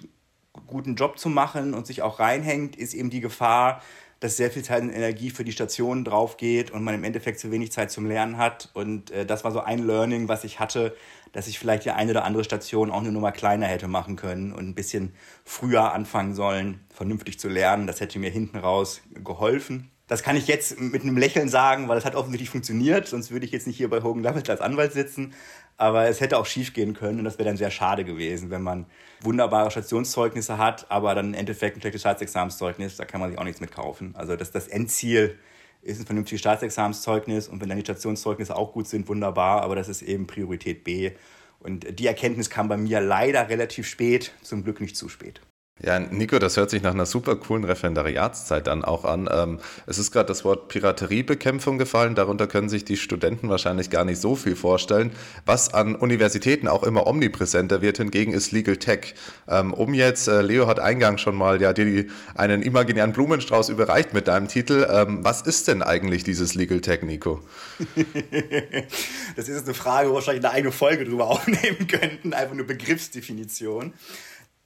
guten 0.67 0.97
Job 0.97 1.19
zu 1.19 1.29
machen 1.29 1.75
und 1.75 1.87
sich 1.87 2.03
auch 2.03 2.21
reinhängt, 2.21 2.77
ist 2.77 2.95
eben 2.95 3.11
die 3.11 3.21
Gefahr, 3.21 3.83
dass 4.21 4.37
sehr 4.37 4.51
viel 4.51 4.63
Zeit 4.63 4.83
und 4.83 4.91
Energie 4.91 5.31
für 5.31 5.45
die 5.45 5.53
Station 5.53 6.05
drauf 6.05 6.37
geht 6.37 6.71
und 6.71 6.85
man 6.85 6.95
im 6.95 7.05
Endeffekt 7.05 7.41
zu 7.41 7.51
wenig 7.51 7.73
Zeit 7.73 7.91
zum 7.91 8.07
Lernen 8.07 8.37
hat. 8.37 8.71
Und 8.75 9.11
äh, 9.11 9.25
das 9.27 9.45
war 9.45 9.51
so 9.51 9.61
ein 9.61 9.79
Learning, 9.87 10.29
was 10.29 10.45
ich 10.45 10.61
hatte, 10.61 10.95
dass 11.33 11.49
ich 11.49 11.59
vielleicht 11.59 11.85
die 11.85 11.91
eine 11.91 12.11
oder 12.11 12.25
andere 12.25 12.45
Station 12.45 12.91
auch 12.91 13.01
eine 13.01 13.13
Nummer 13.13 13.33
kleiner 13.33 13.67
hätte 13.67 13.89
machen 13.89 14.17
können 14.17 14.53
und 14.53 14.69
ein 14.69 14.75
bisschen 14.75 15.15
früher 15.45 15.93
anfangen 15.93 16.35
sollen, 16.35 16.81
vernünftig 16.93 17.39
zu 17.39 17.49
lernen. 17.49 17.87
Das 17.87 18.01
hätte 18.01 18.19
mir 18.19 18.31
hinten 18.31 18.59
raus 18.59 19.01
geholfen. 19.15 19.91
Das 20.11 20.25
kann 20.25 20.35
ich 20.35 20.49
jetzt 20.49 20.81
mit 20.81 21.03
einem 21.03 21.17
Lächeln 21.17 21.49
sagen, 21.49 21.87
weil 21.87 21.97
es 21.97 22.05
hat 22.05 22.17
offensichtlich 22.17 22.51
funktioniert, 22.51 23.07
sonst 23.07 23.31
würde 23.31 23.47
ich 23.47 23.53
jetzt 23.53 23.69
nicht 23.69 23.77
hier 23.77 23.89
bei 23.89 24.03
Hogan 24.03 24.25
Lovells 24.25 24.51
als 24.51 24.61
Anwalt 24.61 24.93
sitzen. 24.93 25.35
Aber 25.77 26.09
es 26.09 26.21
hätte 26.21 26.37
auch 26.37 26.47
schief 26.47 26.73
gehen 26.73 26.95
können 26.95 27.21
und 27.21 27.25
das 27.25 27.39
wäre 27.39 27.49
dann 27.49 27.57
sehr 27.57 27.71
schade 27.71 28.05
gewesen, 28.05 28.51
wenn 28.51 28.61
man 28.61 28.87
wunderbare 29.21 29.71
Stationszeugnisse 29.71 30.59
hat, 30.59 30.91
aber 30.91 31.15
dann 31.15 31.29
im 31.29 31.35
Endeffekt 31.35 31.77
ein 31.77 31.81
schlechtes 31.81 32.01
Staatsexamenszeugnis, 32.01 32.97
da 32.97 33.05
kann 33.05 33.21
man 33.21 33.31
sich 33.31 33.39
auch 33.39 33.45
nichts 33.45 33.61
mit 33.61 33.71
kaufen. 33.71 34.17
Also 34.17 34.35
das, 34.35 34.51
das 34.51 34.67
Endziel 34.67 35.39
ist 35.81 36.01
ein 36.01 36.07
vernünftiges 36.07 36.41
Staatsexamenszeugnis 36.41 37.47
und 37.47 37.61
wenn 37.61 37.69
dann 37.69 37.79
die 37.79 37.85
Stationszeugnisse 37.85 38.57
auch 38.57 38.73
gut 38.73 38.89
sind, 38.89 39.07
wunderbar, 39.07 39.63
aber 39.63 39.77
das 39.77 39.89
ist 39.89 40.03
eben 40.03 40.27
Priorität 40.27 40.83
B. 40.83 41.13
Und 41.61 42.01
die 42.01 42.09
Erkenntnis 42.09 42.51
kam 42.51 42.69
bei 42.69 42.77
mir 42.77 43.01
leider 43.01 43.49
relativ 43.49 43.87
spät, 43.87 44.33
zum 44.43 44.65
Glück 44.65 44.81
nicht 44.81 44.97
zu 44.97 45.09
spät. 45.09 45.41
Ja, 45.83 45.99
Nico, 45.99 46.39
das 46.39 46.59
hört 46.59 46.69
sich 46.69 46.83
nach 46.83 46.93
einer 46.93 47.07
super 47.07 47.37
coolen 47.37 47.65
Referendariatszeit 47.65 48.67
dann 48.67 48.85
auch 48.85 49.07
an. 49.07 49.31
Ähm, 49.33 49.61
es 49.87 49.99
ist 49.99 50.11
gerade 50.11 50.27
das 50.27 50.45
Wort 50.45 50.69
Pirateriebekämpfung 50.69 51.79
gefallen. 51.79 52.15
Darunter 52.15 52.47
können 52.47 52.69
sich 52.69 52.85
die 52.85 52.99
Studenten 52.99 53.49
wahrscheinlich 53.49 53.89
gar 53.89 54.05
nicht 54.05 54.21
so 54.21 54.37
viel 54.37 54.57
vorstellen. 54.57 55.13
Was 55.47 55.73
an 55.73 55.95
Universitäten 55.95 56.69
auch 56.69 56.83
immer 56.83 57.07
omnipräsenter 57.07 57.81
wird 57.81 57.97
hingegen 57.97 58.33
ist 58.35 58.53
Legal 58.53 58.77
Tech. 58.77 59.15
Ähm, 59.49 59.73
um 59.73 59.95
jetzt, 59.95 60.29
äh, 60.29 60.43
Leo 60.43 60.67
hat 60.67 60.81
eingangs 60.81 61.23
schon 61.23 61.35
mal 61.35 61.63
ja, 61.63 61.73
dir 61.73 62.05
einen 62.35 62.61
imaginären 62.61 63.13
Blumenstrauß 63.13 63.71
überreicht 63.71 64.13
mit 64.13 64.29
deinem 64.29 64.49
Titel. 64.49 64.87
Ähm, 64.91 65.25
was 65.25 65.41
ist 65.41 65.67
denn 65.69 65.83
eigentlich 65.83 66.25
dieses 66.25 66.55
Legal 66.55 66.83
Tech, 66.83 67.03
Nico? 67.03 67.41
das 69.37 69.49
ist 69.49 69.65
eine 69.65 69.75
Frage, 69.75 70.09
wo 70.09 70.13
wir 70.13 70.17
wahrscheinlich 70.17 70.45
eine 70.45 70.53
eigene 70.53 70.73
Folge 70.73 71.07
drüber 71.07 71.27
aufnehmen 71.31 71.87
könnten. 71.87 72.35
Einfach 72.35 72.53
eine 72.53 72.65
Begriffsdefinition. 72.65 73.95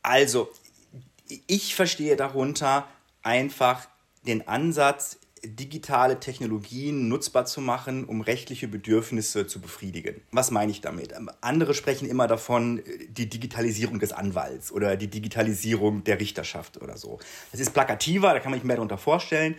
Also, 0.02 0.50
ich 1.46 1.74
verstehe 1.74 2.16
darunter 2.16 2.88
einfach 3.22 3.88
den 4.26 4.46
Ansatz, 4.48 5.18
digitale 5.46 6.20
Technologien 6.20 7.08
nutzbar 7.08 7.44
zu 7.44 7.60
machen, 7.60 8.04
um 8.04 8.22
rechtliche 8.22 8.68
Bedürfnisse 8.68 9.46
zu 9.46 9.60
befriedigen. 9.60 10.22
Was 10.32 10.50
meine 10.50 10.72
ich 10.72 10.80
damit? 10.80 11.12
Andere 11.42 11.74
sprechen 11.74 12.08
immer 12.08 12.26
davon, 12.26 12.82
die 13.08 13.28
Digitalisierung 13.28 13.98
des 13.98 14.12
Anwalts 14.12 14.72
oder 14.72 14.96
die 14.96 15.08
Digitalisierung 15.08 16.04
der 16.04 16.18
Richterschaft 16.18 16.80
oder 16.80 16.96
so. 16.96 17.18
Das 17.52 17.60
ist 17.60 17.74
plakativer, 17.74 18.32
da 18.32 18.40
kann 18.40 18.50
man 18.50 18.60
sich 18.60 18.66
mehr 18.66 18.76
darunter 18.76 18.98
vorstellen. 18.98 19.56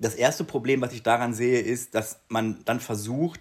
Das 0.00 0.14
erste 0.14 0.44
Problem, 0.44 0.80
was 0.80 0.92
ich 0.92 1.02
daran 1.02 1.34
sehe, 1.34 1.60
ist, 1.60 1.94
dass 1.94 2.20
man 2.28 2.64
dann 2.64 2.80
versucht, 2.80 3.40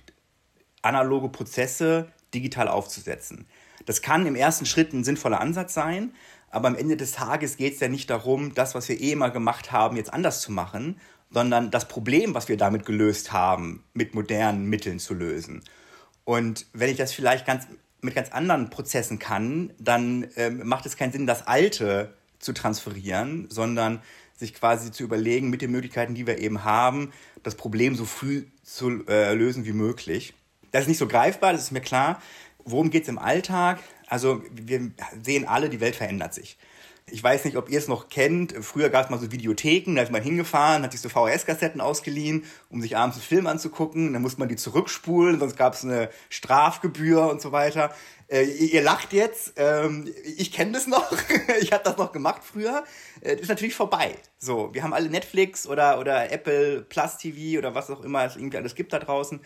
analoge 0.82 1.30
Prozesse 1.30 2.12
digital 2.34 2.68
aufzusetzen. 2.68 3.48
Das 3.86 4.02
kann 4.02 4.26
im 4.26 4.36
ersten 4.36 4.66
Schritt 4.66 4.94
ein 4.94 5.04
sinnvoller 5.04 5.40
Ansatz 5.40 5.74
sein, 5.74 6.14
aber 6.50 6.68
am 6.70 6.76
Ende 6.76 6.98
des 6.98 7.12
Tages 7.12 7.58
geht 7.58 7.76
es 7.76 7.80
ja 7.80 7.88
nicht 7.88 8.10
darum, 8.10 8.54
das, 8.54 8.76
was 8.76 8.88
wir 8.90 9.00
eh 9.00 9.12
immer 9.12 9.30
gemacht 9.30 9.72
haben, 9.72 9.98
jetzt 9.98 10.14
anders 10.14 10.42
zu 10.42 10.52
machen, 10.52 11.00
sondern 11.30 11.72
das 11.72 11.88
Problem, 11.88 12.34
was 12.34 12.48
wir 12.48 12.58
damit 12.58 12.86
gelöst 12.86 13.34
haben, 13.34 13.84
mit 13.94 14.16
modernen 14.16 14.66
Mitteln 14.66 15.00
zu 15.00 15.14
lösen. 15.14 15.64
Und 16.24 16.66
wenn 16.74 16.90
ich 16.90 16.98
das 16.98 17.14
vielleicht 17.14 17.46
ganz, 17.46 17.68
mit 18.02 18.16
ganz 18.16 18.32
anderen 18.32 18.70
Prozessen 18.70 19.20
kann, 19.20 19.74
dann 19.78 20.28
ähm, 20.36 20.62
macht 20.66 20.86
es 20.86 20.96
keinen 20.96 21.12
Sinn, 21.12 21.28
das 21.28 21.48
Alte 21.48 22.14
zu 22.40 22.54
transferieren, 22.54 23.48
sondern 23.50 24.02
sich 24.36 24.54
quasi 24.54 24.92
zu 24.92 25.04
überlegen, 25.04 25.50
mit 25.50 25.62
den 25.62 25.72
Möglichkeiten, 25.72 26.16
die 26.16 26.28
wir 26.28 26.38
eben 26.38 26.64
haben, 26.64 27.12
das 27.44 27.56
Problem 27.56 27.96
so 27.96 28.06
früh 28.06 28.46
zu 28.64 29.06
äh, 29.08 29.34
lösen 29.34 29.66
wie 29.66 29.74
möglich. 29.74 30.34
Das 30.72 30.84
ist 30.84 30.88
nicht 30.88 30.98
so 31.00 31.08
greifbar, 31.08 31.54
das 31.54 31.64
ist 31.64 31.72
mir 31.72 31.82
klar. 31.82 32.22
Worum 32.68 32.90
geht 32.90 33.04
es 33.04 33.10
im 33.10 33.18
Alltag? 33.18 33.80
Also 34.08 34.44
wir 34.52 34.92
sehen 35.24 35.48
alle, 35.48 35.70
die 35.70 35.80
Welt 35.80 35.96
verändert 35.96 36.34
sich. 36.34 36.58
Ich 37.10 37.24
weiß 37.24 37.46
nicht, 37.46 37.56
ob 37.56 37.70
ihr 37.70 37.80
es 37.80 37.88
noch 37.88 38.10
kennt. 38.10 38.54
Früher 38.60 38.90
gab 38.90 39.06
es 39.06 39.10
mal 39.10 39.18
so 39.18 39.32
Videotheken, 39.32 39.96
da 39.96 40.02
ist 40.02 40.12
man 40.12 40.22
hingefahren, 40.22 40.84
hat 40.84 40.92
sich 40.92 41.00
so 41.00 41.08
VHS-Kassetten 41.08 41.80
ausgeliehen, 41.80 42.44
um 42.70 42.82
sich 42.82 42.98
abends 42.98 43.16
einen 43.16 43.24
Film 43.24 43.48
anzugucken. 43.48 44.12
Dann 44.12 44.22
musste 44.22 44.42
man 44.42 44.50
die 44.50 44.58
zurückspulen, 44.58 45.40
sonst 45.40 45.56
gab 45.56 45.76
es 45.76 45.86
eine 45.86 46.10
Strafgebühr 46.28 47.30
und 47.30 47.42
so 47.42 47.54
weiter. 47.54 47.96
Äh, 48.30 48.44
ihr, 48.44 48.82
lacht 48.82 49.14
jetzt. 49.14 49.54
Ähm, 49.56 50.14
ich 50.38 50.52
kenne 50.52 50.74
das 50.74 50.88
noch. 50.88 51.12
ich 51.62 51.72
habe 51.72 51.84
das 51.84 51.98
noch 51.98 52.12
gemacht 52.12 52.42
früher. 52.44 52.84
Äh, 53.22 53.36
ist 53.36 53.48
natürlich 53.48 53.76
vorbei. 53.76 54.16
So, 54.38 54.74
wir 54.74 54.84
haben 54.84 54.94
alle 54.94 55.10
Netflix 55.10 55.66
oder, 55.66 56.00
oder 56.00 56.32
Apple 56.32 56.82
Plus 56.82 57.18
TV 57.18 57.58
oder 57.58 57.74
was 57.74 57.90
auch 57.90 58.04
immer 58.04 58.26
es 58.26 58.36
irgendwie 58.36 58.58
alles 58.58 58.76
gibt 58.76 58.92
da 58.92 59.00
draußen. 59.00 59.40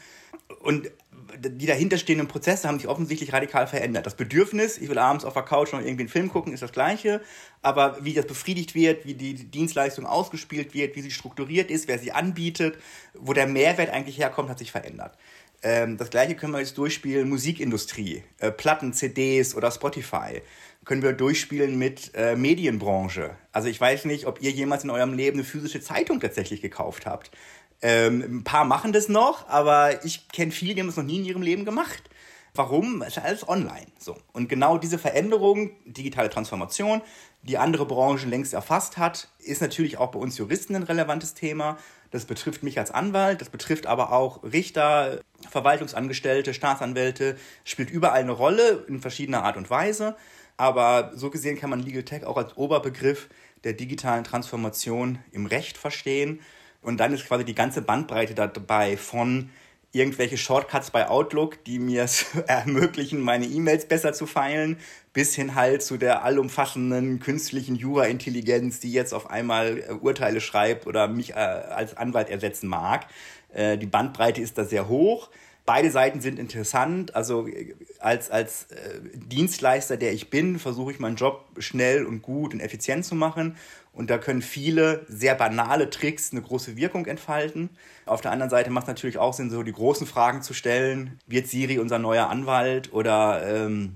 Und 0.62 0.92
die 1.38 1.66
dahinterstehenden 1.66 2.28
Prozesse 2.28 2.68
haben 2.68 2.80
sich 2.80 2.88
offensichtlich 2.88 3.32
radikal 3.32 3.68
verändert. 3.68 4.06
Das 4.06 4.16
Bedürfnis, 4.16 4.78
ich 4.78 4.90
will 4.90 4.98
abends 4.98 5.24
auf 5.24 5.34
der 5.34 5.44
Couch 5.44 5.72
noch 5.72 5.80
irgendwie 5.80 6.02
einen 6.02 6.10
Film 6.10 6.30
gucken, 6.30 6.52
ist 6.54 6.64
das 6.64 6.72
gleiche. 6.72 7.22
Aber 7.62 8.04
wie 8.04 8.14
das 8.14 8.26
befriedigt 8.26 8.76
wird, 8.76 9.06
wie 9.06 9.14
die 9.14 9.36
Dienstleistung 9.36 10.06
ausgespielt 10.06 10.74
wird, 10.74 10.96
wie 10.96 11.02
sie 11.02 11.12
strukturiert 11.12 11.72
ist, 11.72 11.88
wer 11.88 12.00
sie 12.00 12.12
anbietet, 12.12 12.78
wo 13.14 13.34
der 13.34 13.48
Mehrwert 13.48 13.92
eigentlich 13.92 14.18
herkommt, 14.18 14.50
hat 14.50 14.60
sich 14.60 14.72
verändert. 14.72 15.18
Ähm, 15.64 15.98
das 15.98 16.10
gleiche 16.10 16.36
können 16.36 16.54
wir 16.54 16.60
jetzt 16.60 16.78
durchspielen, 16.78 17.30
Musikindustrie, 17.30 18.24
äh, 18.40 18.52
Platten, 18.52 18.94
CDs 18.94 19.56
oder 19.56 19.72
Spotify. 19.72 20.42
Können 20.86 21.04
wir 21.04 21.14
durchspielen 21.14 21.78
mit 21.78 22.12
äh, 22.16 22.36
Medienbranche. 22.36 23.36
Also 23.52 23.68
ich 23.68 23.80
weiß 23.80 24.06
nicht, 24.06 24.26
ob 24.26 24.42
ihr 24.42 24.52
jemals 24.52 24.84
in 24.84 24.90
eurem 24.90 25.14
Leben 25.14 25.38
eine 25.38 25.44
physische 25.44 25.82
Zeitung 25.82 26.20
tatsächlich 26.20 26.62
gekauft 26.62 27.06
habt. 27.06 27.30
Ähm, 27.84 28.40
ein 28.40 28.44
paar 28.44 28.66
machen 28.66 28.94
das 28.94 29.08
noch, 29.08 29.48
aber 29.48 30.04
ich 30.06 30.28
kenne 30.30 30.52
viele, 30.52 30.74
die 30.74 30.82
haben 30.82 30.88
das 30.88 30.98
noch 30.98 31.04
nie 31.04 31.20
in 31.20 31.26
ihrem 31.26 31.42
Leben 31.42 31.66
gemacht. 31.66 32.10
Warum? 32.54 33.02
Es 33.02 33.18
ist 33.18 33.24
alles 33.24 33.48
online. 33.48 33.88
So. 33.98 34.18
Und 34.34 34.50
genau 34.50 34.78
diese 34.78 35.00
Veränderung, 35.00 35.72
digitale 35.86 36.30
Transformation, 36.30 37.02
die 37.44 37.58
andere 37.58 37.86
Branchen 37.86 38.30
längst 38.30 38.54
erfasst 38.54 38.98
hat, 38.98 39.30
ist 39.40 39.62
natürlich 39.62 39.98
auch 39.98 40.12
bei 40.12 40.20
uns 40.20 40.38
Juristen 40.38 40.76
ein 40.76 40.84
relevantes 40.84 41.34
Thema. 41.34 41.78
Das 42.12 42.26
betrifft 42.26 42.62
mich 42.62 42.78
als 42.78 42.92
Anwalt, 42.92 43.40
das 43.40 43.50
betrifft 43.50 43.88
aber 43.88 44.12
auch 44.12 44.44
Richter, 44.44 45.22
Verwaltungsangestellte, 45.50 46.54
Staatsanwälte, 46.54 47.38
spielt 47.64 47.90
überall 47.90 48.20
eine 48.20 48.34
Rolle 48.34 48.86
in 48.88 49.00
verschiedener 49.00 49.44
Art 49.44 49.56
und 49.58 49.70
Weise. 49.70 50.16
Aber 50.58 51.12
so 51.16 51.30
gesehen 51.30 51.58
kann 51.58 51.70
man 51.70 51.80
Legal 51.80 52.04
Tech 52.04 52.26
auch 52.26 52.38
als 52.38 52.58
Oberbegriff 52.58 53.30
der 53.64 53.74
digitalen 53.74 54.26
Transformation 54.26 55.20
im 55.32 55.46
Recht 55.46 55.78
verstehen. 55.78 56.42
Und 56.82 56.98
dann 57.00 57.14
ist 57.14 57.26
quasi 57.26 57.46
die 57.46 57.56
ganze 57.56 57.82
Bandbreite 57.82 58.36
dabei 58.36 58.98
von 58.98 59.50
irgendwelche 59.94 60.38
Shortcuts 60.38 60.92
bei 60.92 61.10
Outlook, 61.10 61.64
die 61.66 61.80
mir 61.80 62.04
es 62.04 62.26
ermöglichen, 62.48 63.20
meine 63.20 63.46
E-Mails 63.46 63.86
besser 63.86 64.14
zu 64.14 64.26
feilen, 64.26 64.78
bis 65.14 65.36
hin 65.36 65.56
halt 65.56 65.84
zu 65.84 65.98
der 65.98 66.24
allumfassenden 66.24 67.20
künstlichen 67.20 67.76
Jura-Intelligenz, 67.76 68.80
die 68.80 68.94
jetzt 68.94 69.14
auf 69.14 69.30
einmal 69.30 69.80
äh, 69.80 69.92
Urteile 69.94 70.40
schreibt 70.40 70.88
oder 70.88 71.08
mich 71.08 71.32
äh, 71.32 71.34
als 71.34 71.98
Anwalt 71.98 72.30
ersetzen 72.30 72.68
mag. 72.68 73.08
Äh, 73.54 73.78
die 73.78 73.88
Bandbreite 73.88 74.42
ist 74.42 74.58
da 74.58 74.64
sehr 74.64 74.88
hoch. 74.88 75.30
Beide 75.74 75.90
Seiten 75.90 76.20
sind 76.20 76.38
interessant. 76.38 77.16
Also 77.16 77.48
als, 78.00 78.30
als 78.30 78.64
äh, 78.72 79.00
Dienstleister, 79.14 79.96
der 79.96 80.12
ich 80.12 80.30
bin, 80.30 80.60
versuche 80.60 80.92
ich 80.92 81.00
meinen 81.00 81.16
Job 81.16 81.46
schnell 81.60 82.06
und 82.06 82.22
gut 82.22 82.54
und 82.54 82.60
effizient 82.60 83.06
zu 83.06 83.16
machen. 83.16 83.56
Und 83.94 84.10
da 84.10 84.18
können 84.18 84.42
viele 84.42 85.06
sehr 85.08 85.34
banale 85.34 85.90
Tricks 85.90 86.34
eine 86.34 86.42
große 86.42 86.76
Wirkung 86.76 87.06
entfalten. 87.06 87.70
Auf 88.06 88.20
der 88.20 88.32
anderen 88.32 88.50
Seite 88.50 88.70
macht 88.70 88.84
es 88.84 88.88
natürlich 88.90 89.18
auch 89.18 89.34
Sinn, 89.34 89.50
so 89.50 89.64
die 89.64 89.72
großen 89.72 90.06
Fragen 90.06 90.42
zu 90.42 90.54
stellen. 90.54 91.18
Wird 91.26 91.48
Siri 91.48 91.80
unser 91.80 92.00
neuer 92.00 92.28
Anwalt 92.28 92.92
oder 92.92 93.42
ähm, 93.48 93.96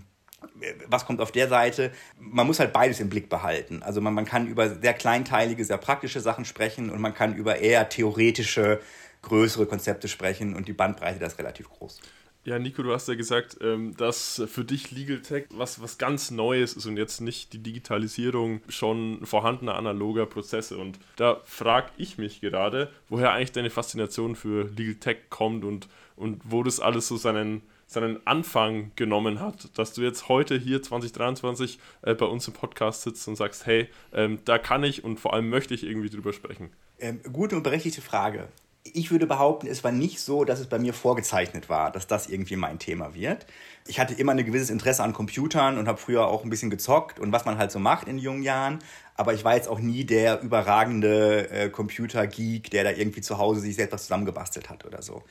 was 0.87 1.05
kommt 1.05 1.19
auf 1.19 1.33
der 1.33 1.49
Seite? 1.49 1.91
Man 2.17 2.47
muss 2.47 2.59
halt 2.59 2.71
beides 2.71 3.01
im 3.01 3.09
Blick 3.09 3.27
behalten. 3.27 3.83
Also 3.83 3.99
man, 3.99 4.13
man 4.13 4.23
kann 4.23 4.47
über 4.47 4.69
sehr 4.69 4.93
kleinteilige, 4.93 5.65
sehr 5.65 5.77
praktische 5.77 6.21
Sachen 6.21 6.45
sprechen 6.45 6.89
und 6.89 7.01
man 7.01 7.13
kann 7.13 7.35
über 7.35 7.57
eher 7.57 7.89
theoretische, 7.89 8.79
größere 9.25 9.65
Konzepte 9.65 10.07
sprechen 10.07 10.55
und 10.55 10.67
die 10.67 10.73
Bandbreite 10.73 11.19
da 11.19 11.25
ist 11.25 11.37
relativ 11.37 11.69
groß. 11.69 11.99
Ja, 12.45 12.59
Nico, 12.59 12.83
du 12.83 12.93
hast 12.93 13.07
ja 13.07 13.15
gesagt, 13.15 13.57
ähm, 13.61 13.97
dass 13.97 14.39
für 14.45 14.63
dich 14.63 14.91
Legal 14.91 15.19
Tech 15.19 15.45
was, 15.49 15.81
was 15.81 15.97
ganz 15.97 16.29
Neues 16.29 16.73
ist 16.73 16.85
und 16.85 16.95
jetzt 16.95 17.19
nicht 17.19 17.53
die 17.53 17.57
Digitalisierung 17.57 18.61
schon 18.69 19.25
vorhandener 19.25 19.73
analoger 19.73 20.27
Prozesse. 20.27 20.77
Und 20.77 20.99
da 21.15 21.41
frage 21.45 21.89
ich 21.97 22.19
mich 22.19 22.41
gerade, 22.41 22.91
woher 23.09 23.31
eigentlich 23.31 23.51
deine 23.51 23.71
Faszination 23.71 24.35
für 24.35 24.69
Legal 24.77 24.93
Tech 24.95 25.17
kommt 25.31 25.65
und, 25.65 25.87
und 26.15 26.39
wo 26.43 26.61
das 26.61 26.79
alles 26.79 27.07
so 27.07 27.17
seinen, 27.17 27.63
seinen 27.87 28.25
Anfang 28.27 28.91
genommen 28.95 29.39
hat, 29.39 29.75
dass 29.75 29.93
du 29.93 30.03
jetzt 30.03 30.29
heute 30.29 30.55
hier 30.55 30.83
2023 30.83 31.79
äh, 32.03 32.13
bei 32.13 32.27
uns 32.27 32.47
im 32.47 32.53
Podcast 32.53 33.01
sitzt 33.01 33.27
und 33.27 33.37
sagst, 33.37 33.65
hey, 33.65 33.89
ähm, 34.13 34.37
da 34.45 34.59
kann 34.59 34.83
ich 34.83 35.03
und 35.03 35.19
vor 35.19 35.33
allem 35.33 35.49
möchte 35.49 35.73
ich 35.73 35.83
irgendwie 35.83 36.11
drüber 36.11 36.31
sprechen. 36.31 36.69
Ähm, 36.99 37.21
gute 37.33 37.55
und 37.55 37.63
berechtigte 37.63 38.01
Frage 38.01 38.49
ich 38.93 39.09
würde 39.11 39.25
behaupten, 39.25 39.67
es 39.67 39.83
war 39.83 39.91
nicht 39.91 40.19
so, 40.19 40.45
dass 40.45 40.59
es 40.59 40.67
bei 40.67 40.77
mir 40.77 40.93
vorgezeichnet 40.93 41.69
war, 41.69 41.91
dass 41.91 42.05
das 42.05 42.27
irgendwie 42.27 42.55
mein 42.55 42.77
Thema 42.77 43.15
wird. 43.15 43.47
Ich 43.87 43.99
hatte 43.99 44.13
immer 44.13 44.33
ein 44.33 44.45
gewisses 44.45 44.69
Interesse 44.69 45.03
an 45.03 45.13
Computern 45.13 45.77
und 45.77 45.87
habe 45.87 45.97
früher 45.97 46.27
auch 46.27 46.43
ein 46.43 46.49
bisschen 46.49 46.69
gezockt 46.69 47.19
und 47.19 47.31
was 47.31 47.45
man 47.45 47.57
halt 47.57 47.71
so 47.71 47.79
macht 47.79 48.07
in 48.07 48.19
jungen 48.19 48.43
Jahren. 48.43 48.79
Aber 49.15 49.33
ich 49.33 49.43
war 49.43 49.55
jetzt 49.55 49.67
auch 49.67 49.79
nie 49.79 50.05
der 50.05 50.41
überragende 50.41 51.49
äh, 51.49 51.69
Computer-Geek, 51.69 52.69
der 52.69 52.83
da 52.83 52.91
irgendwie 52.91 53.21
zu 53.21 53.37
Hause 53.37 53.61
sich 53.61 53.75
selbst 53.75 53.93
was 53.93 54.03
zusammengebastelt 54.03 54.69
hat 54.69 54.85
oder 54.85 55.01
so. 55.01 55.23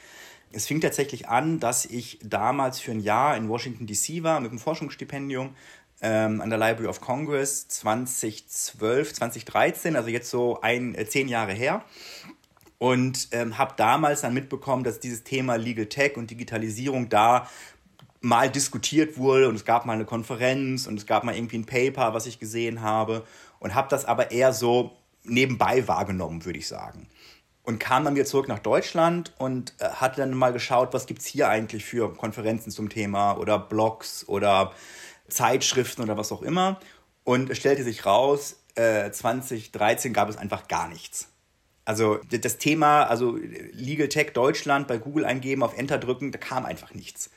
Es 0.52 0.66
fing 0.66 0.80
tatsächlich 0.80 1.28
an, 1.28 1.61
dass 1.61 1.84
ich 1.84 2.18
damals 2.23 2.80
für 2.80 2.92
ein 2.92 3.00
Jahr 3.00 3.37
in 3.37 3.49
Washington 3.49 3.87
DC 3.87 4.23
war 4.23 4.40
mit 4.40 4.50
einem 4.50 4.61
Forschungsstipendium 4.61 5.54
ähm, 6.00 6.40
an 6.40 6.50
der 6.50 6.58
Library 6.58 6.88
of 6.88 7.00
Congress 7.00 7.68
2012, 7.68 9.14
2013, 9.14 9.96
also 9.96 10.08
jetzt 10.08 10.30
so 10.30 10.61
ein, 10.61 10.94
äh, 10.94 11.06
zehn 11.06 11.28
Jahre 11.28 11.52
her 11.52 11.84
und 12.84 13.28
ähm, 13.32 13.56
habe 13.56 13.72
damals 13.78 14.20
dann 14.20 14.34
mitbekommen, 14.34 14.84
dass 14.84 15.00
dieses 15.00 15.24
Thema 15.24 15.56
Legal 15.56 15.86
Tech 15.86 16.18
und 16.18 16.30
Digitalisierung 16.30 17.08
da 17.08 17.48
mal 18.20 18.50
diskutiert 18.50 19.16
wurde 19.16 19.48
und 19.48 19.54
es 19.54 19.64
gab 19.64 19.86
mal 19.86 19.94
eine 19.94 20.04
Konferenz 20.04 20.86
und 20.86 20.98
es 20.98 21.06
gab 21.06 21.24
mal 21.24 21.34
irgendwie 21.34 21.56
ein 21.56 21.64
Paper, 21.64 22.12
was 22.12 22.26
ich 22.26 22.38
gesehen 22.38 22.82
habe 22.82 23.24
und 23.58 23.74
habe 23.74 23.88
das 23.88 24.04
aber 24.04 24.32
eher 24.32 24.52
so 24.52 24.98
nebenbei 25.22 25.88
wahrgenommen, 25.88 26.44
würde 26.44 26.58
ich 26.58 26.68
sagen. 26.68 27.08
Und 27.62 27.80
kam 27.80 28.04
dann 28.04 28.16
wieder 28.16 28.26
zurück 28.26 28.48
nach 28.48 28.58
Deutschland 28.58 29.32
und 29.38 29.72
äh, 29.78 29.88
hatte 29.88 30.20
dann 30.20 30.34
mal 30.34 30.52
geschaut, 30.52 30.92
was 30.92 31.06
gibt 31.06 31.22
es 31.22 31.26
hier 31.26 31.48
eigentlich 31.48 31.86
für 31.86 32.12
Konferenzen 32.12 32.70
zum 32.70 32.90
Thema 32.90 33.38
oder 33.38 33.58
Blogs 33.58 34.28
oder 34.28 34.74
Zeitschriften 35.28 36.02
oder 36.02 36.18
was 36.18 36.32
auch 36.32 36.42
immer. 36.42 36.78
Und 37.22 37.48
es 37.48 37.56
stellte 37.56 37.82
sich 37.82 38.04
raus, 38.04 38.60
äh, 38.74 39.10
2013 39.10 40.12
gab 40.12 40.28
es 40.28 40.36
einfach 40.36 40.68
gar 40.68 40.86
nichts. 40.88 41.30
Also 41.84 42.18
das 42.30 42.58
Thema, 42.58 43.04
also 43.04 43.36
Legal 43.72 44.08
Tech 44.08 44.32
Deutschland 44.32 44.88
bei 44.88 44.96
Google 44.96 45.24
eingeben, 45.26 45.62
auf 45.62 45.76
Enter 45.76 45.98
drücken, 45.98 46.32
da 46.32 46.38
kam 46.38 46.64
einfach 46.64 46.94
nichts. 46.94 47.30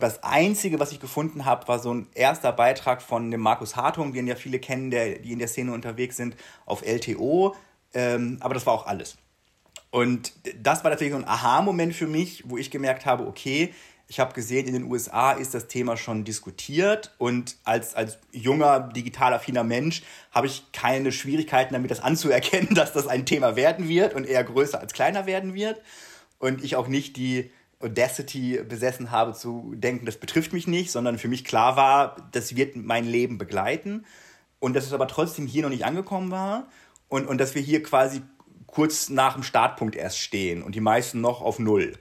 Das 0.00 0.22
Einzige, 0.24 0.80
was 0.80 0.90
ich 0.90 0.98
gefunden 0.98 1.44
habe, 1.44 1.68
war 1.68 1.78
so 1.78 1.94
ein 1.94 2.08
erster 2.14 2.52
Beitrag 2.52 3.00
von 3.00 3.30
dem 3.30 3.40
Markus 3.40 3.76
Hartung, 3.76 4.12
den 4.12 4.26
ja 4.26 4.34
viele 4.34 4.58
kennen, 4.58 4.90
der, 4.90 5.20
die 5.20 5.32
in 5.32 5.38
der 5.38 5.48
Szene 5.48 5.72
unterwegs 5.72 6.16
sind, 6.16 6.36
auf 6.66 6.82
LTO. 6.84 7.54
Ähm, 7.94 8.38
aber 8.40 8.54
das 8.54 8.66
war 8.66 8.74
auch 8.74 8.86
alles. 8.86 9.16
Und 9.90 10.32
das 10.60 10.82
war 10.82 10.90
natürlich 10.90 11.12
so 11.12 11.18
ein 11.18 11.28
Aha-Moment 11.28 11.94
für 11.94 12.08
mich, 12.08 12.42
wo 12.50 12.56
ich 12.58 12.72
gemerkt 12.72 13.06
habe, 13.06 13.28
okay, 13.28 13.72
ich 14.06 14.20
habe 14.20 14.34
gesehen, 14.34 14.66
in 14.66 14.74
den 14.74 14.84
USA 14.84 15.32
ist 15.32 15.54
das 15.54 15.66
Thema 15.66 15.96
schon 15.96 16.24
diskutiert 16.24 17.14
und 17.18 17.56
als, 17.64 17.94
als 17.94 18.18
junger, 18.32 18.80
digital 18.80 19.32
affiner 19.32 19.64
Mensch 19.64 20.02
habe 20.30 20.46
ich 20.46 20.70
keine 20.72 21.10
Schwierigkeiten 21.10 21.72
damit, 21.72 21.90
das 21.90 22.00
anzuerkennen, 22.00 22.68
dass 22.74 22.92
das 22.92 23.06
ein 23.06 23.26
Thema 23.26 23.56
werden 23.56 23.88
wird 23.88 24.14
und 24.14 24.26
eher 24.26 24.44
größer 24.44 24.80
als 24.80 24.92
kleiner 24.92 25.26
werden 25.26 25.54
wird. 25.54 25.80
Und 26.38 26.62
ich 26.62 26.76
auch 26.76 26.88
nicht 26.88 27.16
die 27.16 27.50
Audacity 27.80 28.62
besessen 28.68 29.10
habe 29.10 29.32
zu 29.32 29.72
denken, 29.74 30.06
das 30.06 30.16
betrifft 30.16 30.52
mich 30.52 30.66
nicht, 30.66 30.90
sondern 30.90 31.18
für 31.18 31.28
mich 31.28 31.44
klar 31.44 31.76
war, 31.76 32.16
das 32.32 32.56
wird 32.56 32.76
mein 32.76 33.06
Leben 33.06 33.38
begleiten. 33.38 34.04
Und 34.58 34.74
dass 34.74 34.86
es 34.86 34.92
aber 34.92 35.08
trotzdem 35.08 35.46
hier 35.46 35.62
noch 35.62 35.70
nicht 35.70 35.84
angekommen 35.84 36.30
war 36.30 36.68
und, 37.08 37.26
und 37.26 37.38
dass 37.38 37.54
wir 37.54 37.62
hier 37.62 37.82
quasi 37.82 38.22
kurz 38.66 39.08
nach 39.08 39.34
dem 39.34 39.42
Startpunkt 39.42 39.96
erst 39.96 40.18
stehen 40.18 40.62
und 40.62 40.74
die 40.74 40.80
meisten 40.80 41.20
noch 41.20 41.40
auf 41.40 41.58
Null 41.58 41.92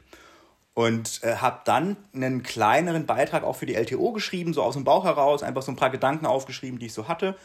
und 0.73 1.21
äh, 1.23 1.35
habe 1.35 1.59
dann 1.65 1.97
einen 2.13 2.41
kleineren 2.41 3.05
Beitrag 3.05 3.43
auch 3.43 3.55
für 3.55 3.65
die 3.65 3.75
LTO 3.75 4.11
geschrieben, 4.11 4.53
so 4.53 4.63
aus 4.63 4.73
dem 4.73 4.83
Bauch 4.83 5.05
heraus, 5.05 5.43
einfach 5.43 5.61
so 5.61 5.71
ein 5.71 5.75
paar 5.75 5.91
Gedanken 5.91 6.25
aufgeschrieben, 6.25 6.79
die 6.79 6.87
ich 6.87 6.93
so 6.93 7.07
hatte. 7.07 7.35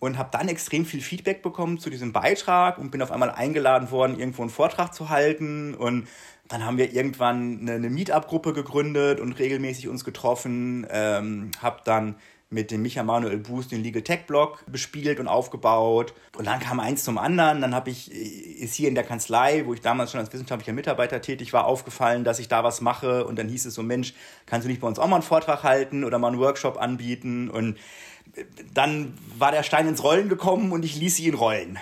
Und 0.00 0.16
habe 0.16 0.28
dann 0.30 0.46
extrem 0.46 0.86
viel 0.86 1.00
Feedback 1.00 1.42
bekommen 1.42 1.78
zu 1.78 1.90
diesem 1.90 2.12
Beitrag 2.12 2.78
und 2.78 2.92
bin 2.92 3.02
auf 3.02 3.10
einmal 3.10 3.32
eingeladen 3.32 3.90
worden, 3.90 4.16
irgendwo 4.16 4.42
einen 4.42 4.50
Vortrag 4.50 4.94
zu 4.94 5.08
halten. 5.08 5.74
Und 5.74 6.06
dann 6.46 6.64
haben 6.64 6.78
wir 6.78 6.92
irgendwann 6.92 7.58
eine, 7.62 7.72
eine 7.72 7.90
Meetup-Gruppe 7.90 8.52
gegründet 8.52 9.18
und 9.18 9.32
regelmäßig 9.32 9.88
uns 9.88 10.04
getroffen, 10.04 10.86
ähm, 10.88 11.50
habe 11.60 11.80
dann 11.84 12.14
mit 12.50 12.70
dem 12.70 12.82
Micha 12.82 13.02
Manuel 13.02 13.38
Boost 13.38 13.72
den 13.72 13.82
Legal 13.82 14.02
Tech 14.02 14.26
Blog 14.26 14.64
bespielt 14.66 15.20
und 15.20 15.28
aufgebaut. 15.28 16.14
Und 16.36 16.46
dann 16.46 16.60
kam 16.60 16.80
eins 16.80 17.04
zum 17.04 17.18
anderen. 17.18 17.60
Dann 17.60 17.74
habe 17.74 17.90
ich, 17.90 18.10
ist 18.10 18.74
hier 18.74 18.88
in 18.88 18.94
der 18.94 19.04
Kanzlei, 19.04 19.64
wo 19.66 19.74
ich 19.74 19.82
damals 19.82 20.12
schon 20.12 20.20
als 20.20 20.32
wissenschaftlicher 20.32 20.72
Mitarbeiter 20.72 21.20
tätig 21.20 21.52
war, 21.52 21.66
aufgefallen, 21.66 22.24
dass 22.24 22.38
ich 22.38 22.48
da 22.48 22.64
was 22.64 22.80
mache. 22.80 23.26
Und 23.26 23.38
dann 23.38 23.48
hieß 23.48 23.66
es 23.66 23.74
so, 23.74 23.82
Mensch, 23.82 24.14
kannst 24.46 24.64
du 24.64 24.70
nicht 24.70 24.80
bei 24.80 24.88
uns 24.88 24.98
auch 24.98 25.08
mal 25.08 25.16
einen 25.16 25.22
Vortrag 25.22 25.62
halten 25.62 26.04
oder 26.04 26.18
mal 26.18 26.28
einen 26.28 26.40
Workshop 26.40 26.80
anbieten? 26.80 27.50
Und 27.50 27.76
dann 28.72 29.12
war 29.36 29.52
der 29.52 29.62
Stein 29.62 29.86
ins 29.86 30.02
Rollen 30.02 30.28
gekommen 30.28 30.72
und 30.72 30.84
ich 30.84 30.96
ließ 30.96 31.18
ihn 31.20 31.34
rollen. 31.34 31.78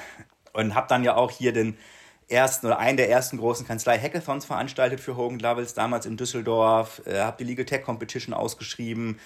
Und 0.53 0.75
habe 0.75 0.89
dann 0.89 1.05
ja 1.05 1.15
auch 1.15 1.31
hier 1.31 1.53
den 1.53 1.77
ersten 2.29 2.67
oder 2.67 2.79
einen 2.79 2.97
der 2.97 3.09
ersten 3.09 3.39
großen 3.39 3.67
Kanzlei-Hackathons 3.67 4.47
veranstaltet 4.47 5.01
für 5.01 5.17
Hogan 5.17 5.39
Lovells, 5.39 5.75
damals 5.75 6.07
in 6.07 6.17
Düsseldorf, 6.17 7.03
äh, 7.07 7.21
habe 7.21 7.37
die 7.39 7.45
Legal 7.45 7.67
Tech 7.67 7.83
Competition 7.83 8.35
ausgeschrieben, 8.35 9.21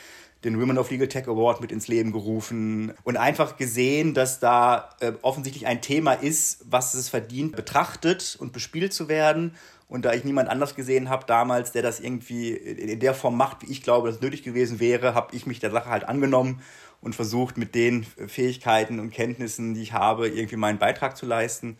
den 0.45 0.61
Women 0.61 0.79
of 0.79 0.91
Legal 0.91 1.09
Tech 1.09 1.29
Award 1.29 1.61
mit 1.61 1.71
ins 1.71 1.89
Leben 1.89 2.13
gerufen 2.13 2.95
und 3.05 3.17
einfach 3.17 3.57
gesehen, 3.57 4.15
dass 4.15 4.41
da 4.41 4.91
äh, 5.01 5.13
offensichtlich 5.23 5.67
ein 5.67 5.83
Thema 5.83 6.15
ist, 6.15 6.65
was 6.69 6.95
es 6.95 7.09
verdient, 7.09 7.57
betrachtet 7.57 8.37
und 8.39 8.53
bespielt 8.53 8.93
zu 8.93 9.09
werden. 9.09 9.55
Und 9.89 10.05
da 10.05 10.15
ich 10.15 10.25
niemand 10.25 10.49
anders 10.49 10.77
gesehen 10.77 11.11
habe 11.11 11.27
damals, 11.27 11.73
der 11.73 11.83
das 11.83 11.99
irgendwie 11.99 12.51
in 12.51 13.01
der 13.01 13.13
Form 13.13 13.37
macht, 13.37 13.63
wie 13.63 13.73
ich 13.73 13.83
glaube, 13.83 14.07
dass 14.09 14.17
es 14.17 14.23
nötig 14.23 14.45
gewesen 14.45 14.79
wäre, 14.79 15.15
habe 15.15 15.35
ich 15.35 15.47
mich 15.47 15.59
der 15.59 15.73
Sache 15.73 15.91
halt 15.91 16.05
angenommen 16.05 16.63
und 17.01 17.15
versucht, 17.15 17.59
mit 17.59 17.75
den 17.75 18.05
Fähigkeiten 18.05 19.01
und 19.01 19.11
Kenntnissen, 19.11 19.75
die 19.75 19.83
ich 19.83 19.93
habe, 19.93 20.29
irgendwie 20.29 20.57
meinen 20.57 20.79
Beitrag 20.79 21.17
zu 21.17 21.27
leisten. 21.27 21.77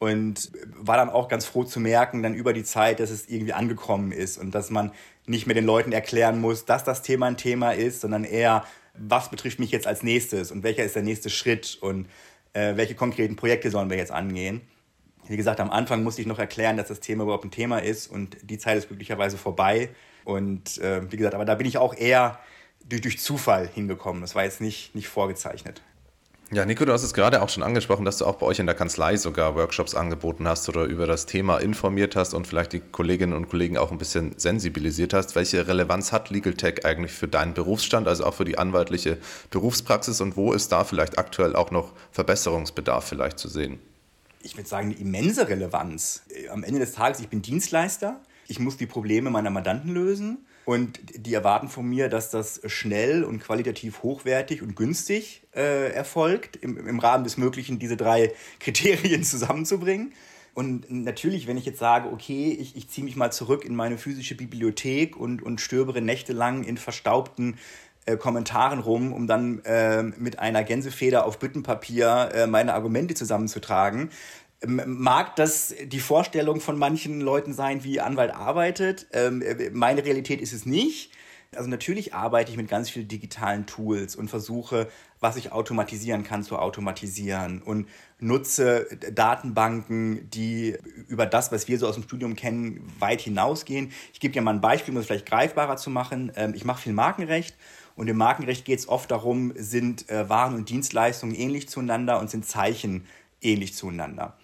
Und 0.00 0.50
war 0.76 0.96
dann 0.96 1.08
auch 1.08 1.28
ganz 1.28 1.46
froh 1.46 1.64
zu 1.64 1.80
merken, 1.80 2.22
dann 2.22 2.34
über 2.34 2.52
die 2.52 2.64
Zeit, 2.64 2.98
dass 2.98 3.10
es 3.10 3.28
irgendwie 3.28 3.52
angekommen 3.52 4.10
ist 4.10 4.36
und 4.36 4.54
dass 4.54 4.70
man 4.70 4.90
nicht 5.26 5.46
mehr 5.46 5.54
den 5.54 5.64
Leuten 5.64 5.92
erklären 5.92 6.40
muss, 6.40 6.64
dass 6.64 6.84
das 6.84 7.02
Thema 7.02 7.26
ein 7.26 7.36
Thema 7.36 7.72
ist, 7.72 8.00
sondern 8.00 8.24
eher, 8.24 8.64
was 8.94 9.30
betrifft 9.30 9.58
mich 9.58 9.70
jetzt 9.70 9.86
als 9.86 10.02
nächstes 10.02 10.50
und 10.50 10.62
welcher 10.62 10.84
ist 10.84 10.94
der 10.94 11.02
nächste 11.02 11.30
Schritt 11.30 11.78
und 11.80 12.06
äh, 12.52 12.76
welche 12.76 12.94
konkreten 12.94 13.36
Projekte 13.36 13.70
sollen 13.70 13.90
wir 13.90 13.96
jetzt 13.96 14.12
angehen. 14.12 14.60
Wie 15.26 15.36
gesagt, 15.36 15.60
am 15.60 15.70
Anfang 15.70 16.02
musste 16.02 16.20
ich 16.20 16.26
noch 16.26 16.38
erklären, 16.38 16.76
dass 16.76 16.88
das 16.88 17.00
Thema 17.00 17.24
überhaupt 17.24 17.44
ein 17.44 17.50
Thema 17.50 17.78
ist 17.78 18.06
und 18.08 18.36
die 18.42 18.58
Zeit 18.58 18.76
ist 18.76 18.88
glücklicherweise 18.88 19.38
vorbei. 19.38 19.88
Und 20.24 20.78
äh, 20.78 21.10
wie 21.10 21.16
gesagt, 21.16 21.34
aber 21.34 21.44
da 21.44 21.54
bin 21.54 21.66
ich 21.66 21.78
auch 21.78 21.94
eher 21.94 22.38
durch, 22.86 23.00
durch 23.00 23.18
Zufall 23.18 23.68
hingekommen. 23.68 24.20
Das 24.20 24.34
war 24.34 24.44
jetzt 24.44 24.60
nicht, 24.60 24.94
nicht 24.94 25.08
vorgezeichnet. 25.08 25.82
Ja, 26.54 26.64
Nico, 26.64 26.84
du 26.84 26.92
hast 26.92 27.02
es 27.02 27.14
gerade 27.14 27.42
auch 27.42 27.48
schon 27.48 27.64
angesprochen, 27.64 28.04
dass 28.04 28.18
du 28.18 28.26
auch 28.26 28.36
bei 28.36 28.46
euch 28.46 28.60
in 28.60 28.66
der 28.66 28.76
Kanzlei 28.76 29.16
sogar 29.16 29.56
Workshops 29.56 29.96
angeboten 29.96 30.46
hast 30.46 30.68
oder 30.68 30.84
über 30.84 31.04
das 31.04 31.26
Thema 31.26 31.58
informiert 31.58 32.14
hast 32.14 32.32
und 32.32 32.46
vielleicht 32.46 32.72
die 32.72 32.78
Kolleginnen 32.78 33.32
und 33.32 33.48
Kollegen 33.48 33.76
auch 33.76 33.90
ein 33.90 33.98
bisschen 33.98 34.38
sensibilisiert 34.38 35.14
hast. 35.14 35.34
Welche 35.34 35.66
Relevanz 35.66 36.12
hat 36.12 36.30
Legal 36.30 36.54
Tech 36.54 36.84
eigentlich 36.84 37.10
für 37.10 37.26
deinen 37.26 37.54
Berufsstand, 37.54 38.06
also 38.06 38.24
auch 38.24 38.34
für 38.34 38.44
die 38.44 38.56
anwaltliche 38.56 39.18
Berufspraxis 39.50 40.20
und 40.20 40.36
wo 40.36 40.52
ist 40.52 40.70
da 40.70 40.84
vielleicht 40.84 41.18
aktuell 41.18 41.56
auch 41.56 41.72
noch 41.72 41.90
Verbesserungsbedarf 42.12 43.04
vielleicht 43.04 43.40
zu 43.40 43.48
sehen? 43.48 43.80
Ich 44.40 44.56
würde 44.56 44.68
sagen, 44.68 44.92
eine 44.92 45.00
immense 45.00 45.48
Relevanz. 45.48 46.22
Am 46.52 46.62
Ende 46.62 46.78
des 46.78 46.92
Tages, 46.92 47.18
ich 47.18 47.26
bin 47.26 47.42
Dienstleister, 47.42 48.20
ich 48.46 48.60
muss 48.60 48.76
die 48.76 48.86
Probleme 48.86 49.28
meiner 49.28 49.50
Mandanten 49.50 49.92
lösen 49.92 50.46
und 50.64 50.98
die 51.14 51.34
erwarten 51.34 51.68
von 51.68 51.86
mir, 51.86 52.08
dass 52.08 52.30
das 52.30 52.60
schnell 52.66 53.24
und 53.24 53.40
qualitativ 53.40 54.02
hochwertig 54.02 54.62
und 54.62 54.76
günstig 54.76 55.42
äh, 55.54 55.92
erfolgt, 55.92 56.56
im, 56.56 56.86
im 56.86 56.98
Rahmen 56.98 57.24
des 57.24 57.36
Möglichen 57.36 57.78
diese 57.78 57.96
drei 57.96 58.32
Kriterien 58.60 59.24
zusammenzubringen. 59.24 60.12
Und 60.54 60.88
natürlich, 60.88 61.48
wenn 61.48 61.56
ich 61.56 61.66
jetzt 61.66 61.80
sage, 61.80 62.08
okay, 62.12 62.56
ich, 62.58 62.76
ich 62.76 62.88
ziehe 62.88 63.04
mich 63.04 63.16
mal 63.16 63.32
zurück 63.32 63.64
in 63.64 63.74
meine 63.74 63.98
physische 63.98 64.36
Bibliothek 64.36 65.16
und, 65.16 65.42
und 65.42 65.60
stöbere 65.60 66.00
nächtelang 66.00 66.62
in 66.62 66.76
verstaubten 66.76 67.58
äh, 68.06 68.16
Kommentaren 68.16 68.78
rum, 68.78 69.12
um 69.12 69.26
dann 69.26 69.60
äh, 69.64 70.02
mit 70.02 70.38
einer 70.38 70.62
Gänsefeder 70.62 71.26
auf 71.26 71.38
Büttenpapier 71.38 72.30
äh, 72.34 72.46
meine 72.46 72.74
Argumente 72.74 73.14
zusammenzutragen, 73.14 74.10
mag 74.66 75.36
das 75.36 75.74
die 75.84 76.00
Vorstellung 76.00 76.60
von 76.60 76.78
manchen 76.78 77.20
Leuten 77.20 77.52
sein, 77.52 77.84
wie 77.84 78.00
Anwalt 78.00 78.32
arbeitet. 78.32 79.06
Ähm, 79.12 79.42
meine 79.72 80.04
Realität 80.04 80.40
ist 80.40 80.52
es 80.52 80.66
nicht. 80.66 81.10
Also 81.56 81.70
natürlich 81.70 82.14
arbeite 82.14 82.50
ich 82.50 82.56
mit 82.56 82.68
ganz 82.68 82.90
vielen 82.90 83.08
digitalen 83.08 83.66
Tools 83.66 84.16
und 84.16 84.28
versuche, 84.28 84.88
was 85.20 85.36
ich 85.36 85.52
automatisieren 85.52 86.24
kann, 86.24 86.42
zu 86.42 86.58
automatisieren 86.58 87.62
und 87.62 87.88
nutze 88.18 88.86
Datenbanken, 89.12 90.28
die 90.30 90.76
über 91.08 91.26
das, 91.26 91.52
was 91.52 91.68
wir 91.68 91.78
so 91.78 91.86
aus 91.86 91.94
dem 91.94 92.04
Studium 92.04 92.36
kennen, 92.36 92.86
weit 92.98 93.20
hinausgehen. 93.20 93.92
Ich 94.12 94.20
gebe 94.20 94.32
dir 94.32 94.42
mal 94.42 94.54
ein 94.54 94.60
Beispiel, 94.60 94.92
um 94.92 95.00
es 95.00 95.06
vielleicht 95.06 95.26
greifbarer 95.26 95.76
zu 95.76 95.90
machen. 95.90 96.32
Ähm, 96.36 96.54
ich 96.54 96.64
mache 96.64 96.82
viel 96.82 96.92
Markenrecht 96.92 97.56
und 97.96 98.08
im 98.08 98.16
Markenrecht 98.16 98.64
geht 98.64 98.80
es 98.80 98.88
oft 98.88 99.10
darum, 99.10 99.52
sind 99.56 100.08
äh, 100.10 100.28
Waren 100.28 100.54
und 100.54 100.68
Dienstleistungen 100.68 101.34
ähnlich 101.34 101.68
zueinander 101.68 102.18
und 102.18 102.30
sind 102.30 102.44
Zeichen 102.44 103.06
ähnlich 103.40 103.74
zueinander. 103.74 104.36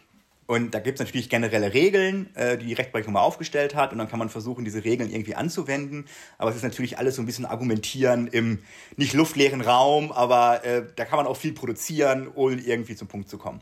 Und 0.51 0.75
da 0.75 0.81
gibt 0.81 0.99
es 0.99 1.07
natürlich 1.07 1.29
generelle 1.29 1.75
Regeln, 1.75 2.35
äh, 2.35 2.59
die 2.59 2.67
die 2.67 2.73
Rechtsprechung 2.73 3.13
mal 3.13 3.21
aufgestellt 3.21 3.77
hat. 3.77 3.93
Und 3.93 3.99
dann 3.99 4.09
kann 4.09 4.19
man 4.19 4.31
versuchen, 4.31 4.65
diese 4.65 4.83
Regeln 4.83 5.09
irgendwie 5.09 5.37
anzuwenden. 5.37 6.07
Aber 6.39 6.51
es 6.51 6.57
ist 6.57 6.65
natürlich 6.65 6.99
alles 6.99 7.15
so 7.15 7.23
ein 7.23 7.27
bisschen 7.27 7.47
argumentieren 7.47 8.27
im 8.27 8.59
nicht 8.97 9.13
luftleeren 9.13 9.61
Raum, 9.61 10.11
aber 10.11 10.65
äh, 10.65 10.83
da 10.97 11.05
kann 11.05 11.19
man 11.19 11.29
auch 11.29 11.37
viel 11.37 11.53
produzieren, 11.53 12.27
ohne 12.35 12.61
irgendwie 12.61 12.97
zum 12.97 13.07
Punkt 13.07 13.29
zu 13.29 13.39
kommen. 13.39 13.61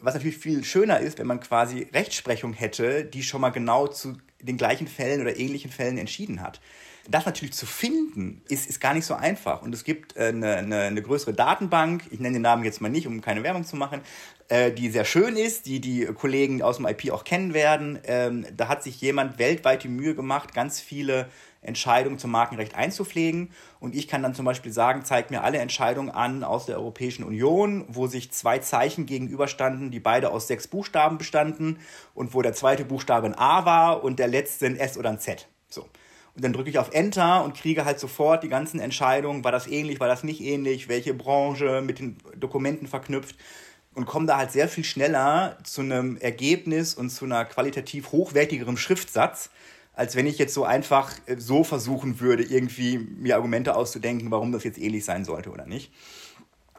Was 0.00 0.14
natürlich 0.14 0.36
viel 0.36 0.64
schöner 0.64 0.98
ist, 0.98 1.20
wenn 1.20 1.28
man 1.28 1.38
quasi 1.38 1.86
Rechtsprechung 1.94 2.52
hätte, 2.52 3.04
die 3.04 3.22
schon 3.22 3.40
mal 3.40 3.50
genau 3.50 3.86
zu 3.86 4.16
den 4.42 4.56
gleichen 4.56 4.88
Fällen 4.88 5.20
oder 5.20 5.38
ähnlichen 5.38 5.70
Fällen 5.70 5.98
entschieden 5.98 6.42
hat. 6.42 6.60
Das 7.08 7.26
natürlich 7.26 7.54
zu 7.54 7.66
finden, 7.66 8.42
ist, 8.48 8.66
ist 8.66 8.80
gar 8.80 8.94
nicht 8.94 9.04
so 9.04 9.14
einfach. 9.14 9.62
Und 9.62 9.74
es 9.74 9.84
gibt 9.84 10.16
äh, 10.16 10.28
eine, 10.28 10.56
eine, 10.56 10.80
eine 10.82 11.02
größere 11.02 11.34
Datenbank, 11.34 12.04
ich 12.10 12.20
nenne 12.20 12.34
den 12.34 12.42
Namen 12.42 12.64
jetzt 12.64 12.80
mal 12.80 12.88
nicht, 12.88 13.06
um 13.06 13.20
keine 13.20 13.42
Werbung 13.42 13.64
zu 13.64 13.76
machen, 13.76 14.00
äh, 14.48 14.72
die 14.72 14.90
sehr 14.90 15.04
schön 15.04 15.36
ist, 15.36 15.66
die 15.66 15.80
die 15.80 16.06
Kollegen 16.06 16.62
aus 16.62 16.76
dem 16.76 16.86
IP 16.86 17.10
auch 17.10 17.24
kennen 17.24 17.54
werden. 17.54 17.98
Ähm, 18.04 18.46
da 18.56 18.68
hat 18.68 18.82
sich 18.82 19.00
jemand 19.00 19.38
weltweit 19.38 19.84
die 19.84 19.88
Mühe 19.88 20.14
gemacht, 20.14 20.54
ganz 20.54 20.80
viele 20.80 21.28
Entscheidungen 21.64 22.18
zum 22.18 22.30
Markenrecht 22.30 22.74
einzupflegen. 22.74 23.50
Und 23.80 23.94
ich 23.94 24.06
kann 24.08 24.22
dann 24.22 24.34
zum 24.34 24.44
Beispiel 24.44 24.72
sagen, 24.72 25.04
zeigt 25.04 25.30
mir 25.30 25.42
alle 25.42 25.58
Entscheidungen 25.58 26.10
an 26.10 26.44
aus 26.44 26.66
der 26.66 26.76
Europäischen 26.76 27.24
Union, 27.24 27.84
wo 27.88 28.06
sich 28.06 28.30
zwei 28.32 28.58
Zeichen 28.58 29.06
gegenüberstanden, 29.06 29.90
die 29.90 30.00
beide 30.00 30.30
aus 30.30 30.46
sechs 30.46 30.68
Buchstaben 30.68 31.18
bestanden 31.18 31.78
und 32.14 32.34
wo 32.34 32.42
der 32.42 32.52
zweite 32.52 32.84
Buchstabe 32.84 33.26
ein 33.26 33.34
A 33.34 33.64
war 33.64 34.04
und 34.04 34.18
der 34.18 34.28
letzte 34.28 34.66
ein 34.66 34.76
S 34.76 34.96
oder 34.98 35.10
ein 35.10 35.18
Z. 35.18 35.48
So. 35.68 35.88
Und 36.34 36.42
dann 36.42 36.52
drücke 36.52 36.70
ich 36.70 36.78
auf 36.78 36.92
Enter 36.92 37.44
und 37.44 37.54
kriege 37.54 37.84
halt 37.84 38.00
sofort 38.00 38.42
die 38.42 38.48
ganzen 38.48 38.80
Entscheidungen, 38.80 39.44
war 39.44 39.52
das 39.52 39.66
ähnlich, 39.68 40.00
war 40.00 40.08
das 40.08 40.24
nicht 40.24 40.40
ähnlich, 40.40 40.88
welche 40.88 41.14
Branche 41.14 41.80
mit 41.80 42.00
den 42.00 42.16
Dokumenten 42.36 42.88
verknüpft 42.88 43.36
und 43.94 44.06
komme 44.06 44.26
da 44.26 44.36
halt 44.36 44.50
sehr 44.50 44.68
viel 44.68 44.84
schneller 44.84 45.58
zu 45.62 45.80
einem 45.80 46.16
Ergebnis 46.16 46.94
und 46.94 47.10
zu 47.10 47.24
einer 47.24 47.44
qualitativ 47.44 48.12
hochwertigeren 48.12 48.76
Schriftsatz, 48.76 49.50
als 49.94 50.16
wenn 50.16 50.26
ich 50.26 50.38
jetzt 50.38 50.54
so 50.54 50.64
einfach 50.64 51.12
äh, 51.26 51.36
so 51.38 51.62
versuchen 51.62 52.20
würde, 52.20 52.42
irgendwie 52.42 52.98
mir 52.98 53.36
Argumente 53.36 53.76
auszudenken, 53.76 54.30
warum 54.30 54.50
das 54.50 54.64
jetzt 54.64 54.78
ähnlich 54.78 55.04
sein 55.04 55.24
sollte 55.24 55.50
oder 55.50 55.66
nicht. 55.66 55.92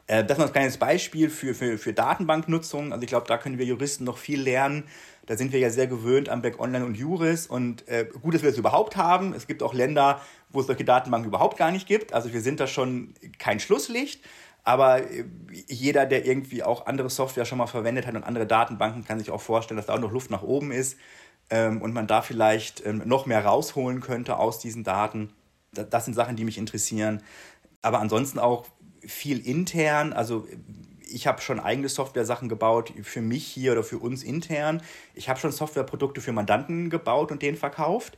Äh, 0.08 0.26
das 0.26 0.38
ist 0.38 0.44
ein 0.44 0.52
kleines 0.52 0.78
Beispiel 0.78 1.30
für, 1.30 1.54
für, 1.54 1.78
für 1.78 1.94
Datenbanknutzung. 1.94 2.92
Also 2.92 3.04
ich 3.04 3.10
glaube, 3.10 3.28
da 3.28 3.38
können 3.38 3.58
wir 3.58 3.66
Juristen 3.66 4.04
noch 4.04 4.18
viel 4.18 4.42
lernen, 4.42 4.84
da 5.26 5.38
sind 5.38 5.52
wir 5.52 5.60
ja 5.60 5.70
sehr 5.70 5.88
gewöhnt 5.88 6.30
am 6.30 6.42
Back 6.42 6.60
Online 6.60 6.86
und 6.86 6.96
Juris 6.96 7.48
und 7.48 7.88
äh, 7.88 8.08
gut, 8.22 8.34
dass 8.34 8.42
wir 8.42 8.50
das 8.50 8.60
überhaupt 8.60 8.96
haben. 8.96 9.34
Es 9.34 9.48
gibt 9.48 9.64
auch 9.64 9.74
Länder, 9.74 10.22
wo 10.50 10.62
es 10.62 10.68
solche 10.68 10.86
Datenbanken 10.86 11.30
überhaupt 11.30 11.58
gar 11.58 11.72
nicht 11.72 11.88
gibt. 11.88 12.14
Also 12.14 12.32
wir 12.34 12.42
sind 12.42 12.60
da 12.60 12.68
schon 12.68 13.14
kein 13.40 13.60
Schlusslicht. 13.60 14.22
Aber 14.64 15.10
äh, 15.10 15.26
jeder, 15.68 16.06
der 16.06 16.26
irgendwie 16.26 16.64
auch 16.64 16.88
andere 16.88 17.10
Software 17.10 17.46
schon 17.46 17.60
mal 17.60 17.68
verwendet 17.68 18.08
hat 18.08 18.16
und 18.16 18.24
andere 18.24 18.48
Datenbanken, 18.48 19.06
kann 19.06 19.20
sich 19.20 19.32
auch 19.32 19.42
vorstellen, 19.42 19.78
dass 19.78 19.86
da 19.86 19.94
auch 19.94 20.00
noch 20.00 20.12
Luft 20.12 20.32
nach 20.32 20.44
oben 20.44 20.72
ist 20.72 20.98
ähm, 21.50 21.82
und 21.82 21.94
man 21.94 22.08
da 22.08 22.22
vielleicht 22.22 22.86
ähm, 22.86 23.04
noch 23.06 23.26
mehr 23.26 23.46
rausholen 23.46 24.02
könnte 24.02 24.38
aus 24.38 24.60
diesen 24.60 24.84
Daten. 24.84 25.32
Das 25.72 26.06
sind 26.06 26.14
Sachen, 26.16 26.36
die 26.36 26.46
mich 26.46 26.58
interessieren. 26.58 27.22
Aber 27.82 28.00
ansonsten 28.00 28.40
auch 28.40 28.66
viel 29.06 29.46
intern. 29.46 30.14
Also 30.14 30.48
ich 31.08 31.28
habe 31.28 31.42
schon 31.42 31.60
eigene 31.60 31.90
Software-Sachen 31.90 32.50
gebaut 32.50 32.94
für 33.04 33.22
mich 33.22 33.46
hier 33.46 33.74
oder 33.74 33.84
für 33.84 33.98
uns 33.98 34.24
intern. 34.24 34.82
Ich 35.14 35.30
habe 35.30 35.40
schon 35.40 35.52
Softwareprodukte 35.52 36.22
für 36.22 36.32
Mandanten 36.32 36.90
gebaut 36.90 37.32
und 37.32 37.42
denen 37.42 37.58
verkauft. 37.58 38.18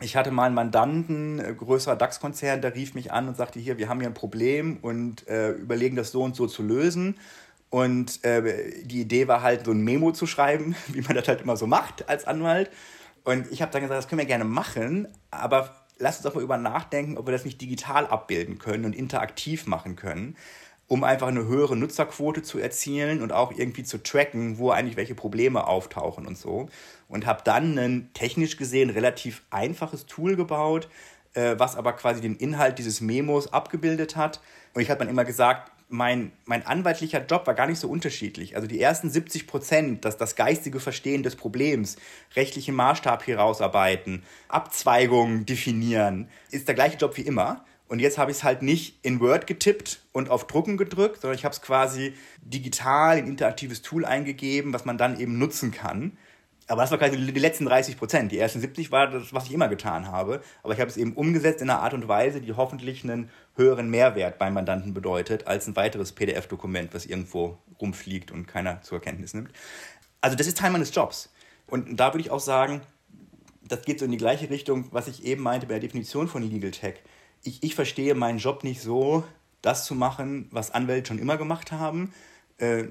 Ich 0.00 0.16
hatte 0.16 0.30
mal 0.30 0.46
einen 0.46 0.54
Mandanten, 0.54 1.38
äh, 1.38 1.54
größerer 1.54 1.96
DAX-Konzern, 1.96 2.60
der 2.60 2.74
rief 2.74 2.94
mich 2.94 3.12
an 3.12 3.28
und 3.28 3.36
sagte, 3.36 3.60
hier, 3.60 3.78
wir 3.78 3.88
haben 3.88 4.00
hier 4.00 4.08
ein 4.08 4.14
Problem 4.14 4.78
und 4.82 5.26
äh, 5.28 5.52
überlegen 5.52 5.96
das 5.96 6.10
so 6.10 6.22
und 6.22 6.34
so 6.34 6.46
zu 6.46 6.62
lösen. 6.62 7.16
Und 7.70 8.24
äh, 8.24 8.84
die 8.84 9.00
Idee 9.00 9.28
war 9.28 9.42
halt, 9.42 9.66
so 9.66 9.72
ein 9.72 9.82
Memo 9.82 10.12
zu 10.12 10.26
schreiben, 10.26 10.74
wie 10.88 11.00
man 11.00 11.14
das 11.14 11.28
halt 11.28 11.42
immer 11.42 11.56
so 11.56 11.66
macht 11.66 12.08
als 12.08 12.26
Anwalt. 12.26 12.70
Und 13.24 13.50
ich 13.50 13.62
habe 13.62 13.72
dann 13.72 13.82
gesagt, 13.82 13.98
das 13.98 14.08
können 14.08 14.18
wir 14.18 14.26
gerne 14.26 14.44
machen, 14.44 15.08
aber 15.30 15.74
lasst 15.98 16.18
uns 16.18 16.24
doch 16.24 16.34
mal 16.34 16.44
über 16.44 16.58
nachdenken, 16.58 17.16
ob 17.16 17.26
wir 17.26 17.32
das 17.32 17.44
nicht 17.44 17.60
digital 17.60 18.06
abbilden 18.06 18.58
können 18.58 18.84
und 18.84 18.94
interaktiv 18.94 19.66
machen 19.66 19.96
können 19.96 20.36
um 20.86 21.04
einfach 21.04 21.28
eine 21.28 21.46
höhere 21.46 21.76
Nutzerquote 21.76 22.42
zu 22.42 22.58
erzielen 22.58 23.22
und 23.22 23.32
auch 23.32 23.52
irgendwie 23.52 23.84
zu 23.84 24.02
tracken, 24.02 24.58
wo 24.58 24.70
eigentlich 24.70 24.96
welche 24.96 25.14
Probleme 25.14 25.66
auftauchen 25.66 26.26
und 26.26 26.36
so. 26.36 26.68
Und 27.08 27.26
habe 27.26 27.42
dann 27.44 27.78
ein 27.78 28.10
technisch 28.12 28.56
gesehen 28.56 28.90
relativ 28.90 29.42
einfaches 29.50 30.06
Tool 30.06 30.36
gebaut, 30.36 30.88
äh, 31.34 31.54
was 31.58 31.76
aber 31.76 31.92
quasi 31.94 32.20
den 32.20 32.36
Inhalt 32.36 32.78
dieses 32.78 33.00
Memos 33.00 33.52
abgebildet 33.52 34.16
hat. 34.16 34.40
Und 34.74 34.82
ich 34.82 34.90
habe 34.90 34.98
dann 34.98 35.08
immer 35.08 35.24
gesagt, 35.24 35.70
mein, 35.88 36.32
mein 36.44 36.66
anwaltlicher 36.66 37.24
Job 37.24 37.46
war 37.46 37.54
gar 37.54 37.66
nicht 37.66 37.78
so 37.78 37.88
unterschiedlich. 37.88 38.56
Also 38.56 38.66
die 38.66 38.80
ersten 38.80 39.10
70 39.10 39.46
Prozent, 39.46 40.04
das, 40.04 40.16
das 40.16 40.34
geistige 40.34 40.80
Verstehen 40.80 41.22
des 41.22 41.36
Problems, 41.36 41.96
rechtlichen 42.34 42.74
Maßstab 42.74 43.26
herausarbeiten, 43.26 44.24
Abzweigungen 44.48 45.46
definieren, 45.46 46.28
ist 46.50 46.68
der 46.68 46.74
gleiche 46.74 46.96
Job 46.96 47.16
wie 47.16 47.22
immer. 47.22 47.64
Und 47.88 48.00
jetzt 48.00 48.18
habe 48.18 48.30
ich 48.30 48.38
es 48.38 48.44
halt 48.44 48.62
nicht 48.62 48.98
in 49.02 49.20
Word 49.20 49.46
getippt 49.46 50.00
und 50.12 50.30
auf 50.30 50.46
Drucken 50.46 50.76
gedrückt, 50.76 51.20
sondern 51.20 51.38
ich 51.38 51.44
habe 51.44 51.54
es 51.54 51.60
quasi 51.60 52.14
digital 52.40 53.18
in 53.18 53.26
interaktives 53.26 53.82
Tool 53.82 54.04
eingegeben, 54.04 54.72
was 54.72 54.84
man 54.84 54.96
dann 54.96 55.20
eben 55.20 55.38
nutzen 55.38 55.70
kann. 55.70 56.16
Aber 56.66 56.80
das 56.80 56.90
war 56.90 56.98
quasi 56.98 57.16
die 57.16 57.38
letzten 57.38 57.66
30 57.66 57.98
Prozent. 57.98 58.32
Die 58.32 58.38
ersten 58.38 58.58
70 58.58 58.90
war 58.90 59.08
das, 59.08 59.34
was 59.34 59.44
ich 59.44 59.52
immer 59.52 59.68
getan 59.68 60.10
habe. 60.10 60.40
Aber 60.62 60.72
ich 60.72 60.80
habe 60.80 60.90
es 60.90 60.96
eben 60.96 61.12
umgesetzt 61.12 61.60
in 61.60 61.68
einer 61.68 61.80
Art 61.80 61.92
und 61.92 62.08
Weise, 62.08 62.40
die 62.40 62.54
hoffentlich 62.54 63.04
einen 63.04 63.28
höheren 63.54 63.90
Mehrwert 63.90 64.38
beim 64.38 64.54
Mandanten 64.54 64.94
bedeutet, 64.94 65.46
als 65.46 65.66
ein 65.66 65.76
weiteres 65.76 66.12
PDF-Dokument, 66.12 66.94
was 66.94 67.04
irgendwo 67.04 67.58
rumfliegt 67.80 68.30
und 68.30 68.46
keiner 68.46 68.80
zur 68.80 69.00
Kenntnis 69.00 69.34
nimmt. 69.34 69.52
Also 70.22 70.36
das 70.36 70.46
ist 70.46 70.56
Teil 70.56 70.70
meines 70.70 70.94
Jobs. 70.94 71.30
Und 71.66 71.96
da 72.00 72.14
würde 72.14 72.20
ich 72.20 72.30
auch 72.30 72.40
sagen, 72.40 72.80
das 73.62 73.82
geht 73.82 73.98
so 73.98 74.06
in 74.06 74.10
die 74.10 74.16
gleiche 74.16 74.48
Richtung, 74.48 74.88
was 74.90 75.06
ich 75.06 75.24
eben 75.24 75.42
meinte 75.42 75.66
bei 75.66 75.74
der 75.74 75.80
Definition 75.80 76.28
von 76.28 76.42
Legal 76.42 76.70
Tech 76.70 76.94
ich, 77.44 77.62
ich 77.62 77.74
verstehe 77.74 78.14
meinen 78.14 78.38
Job 78.38 78.64
nicht 78.64 78.80
so, 78.80 79.24
das 79.62 79.84
zu 79.84 79.94
machen, 79.94 80.48
was 80.50 80.72
Anwälte 80.72 81.08
schon 81.08 81.18
immer 81.18 81.36
gemacht 81.36 81.72
haben, 81.72 82.12
äh, 82.58 82.84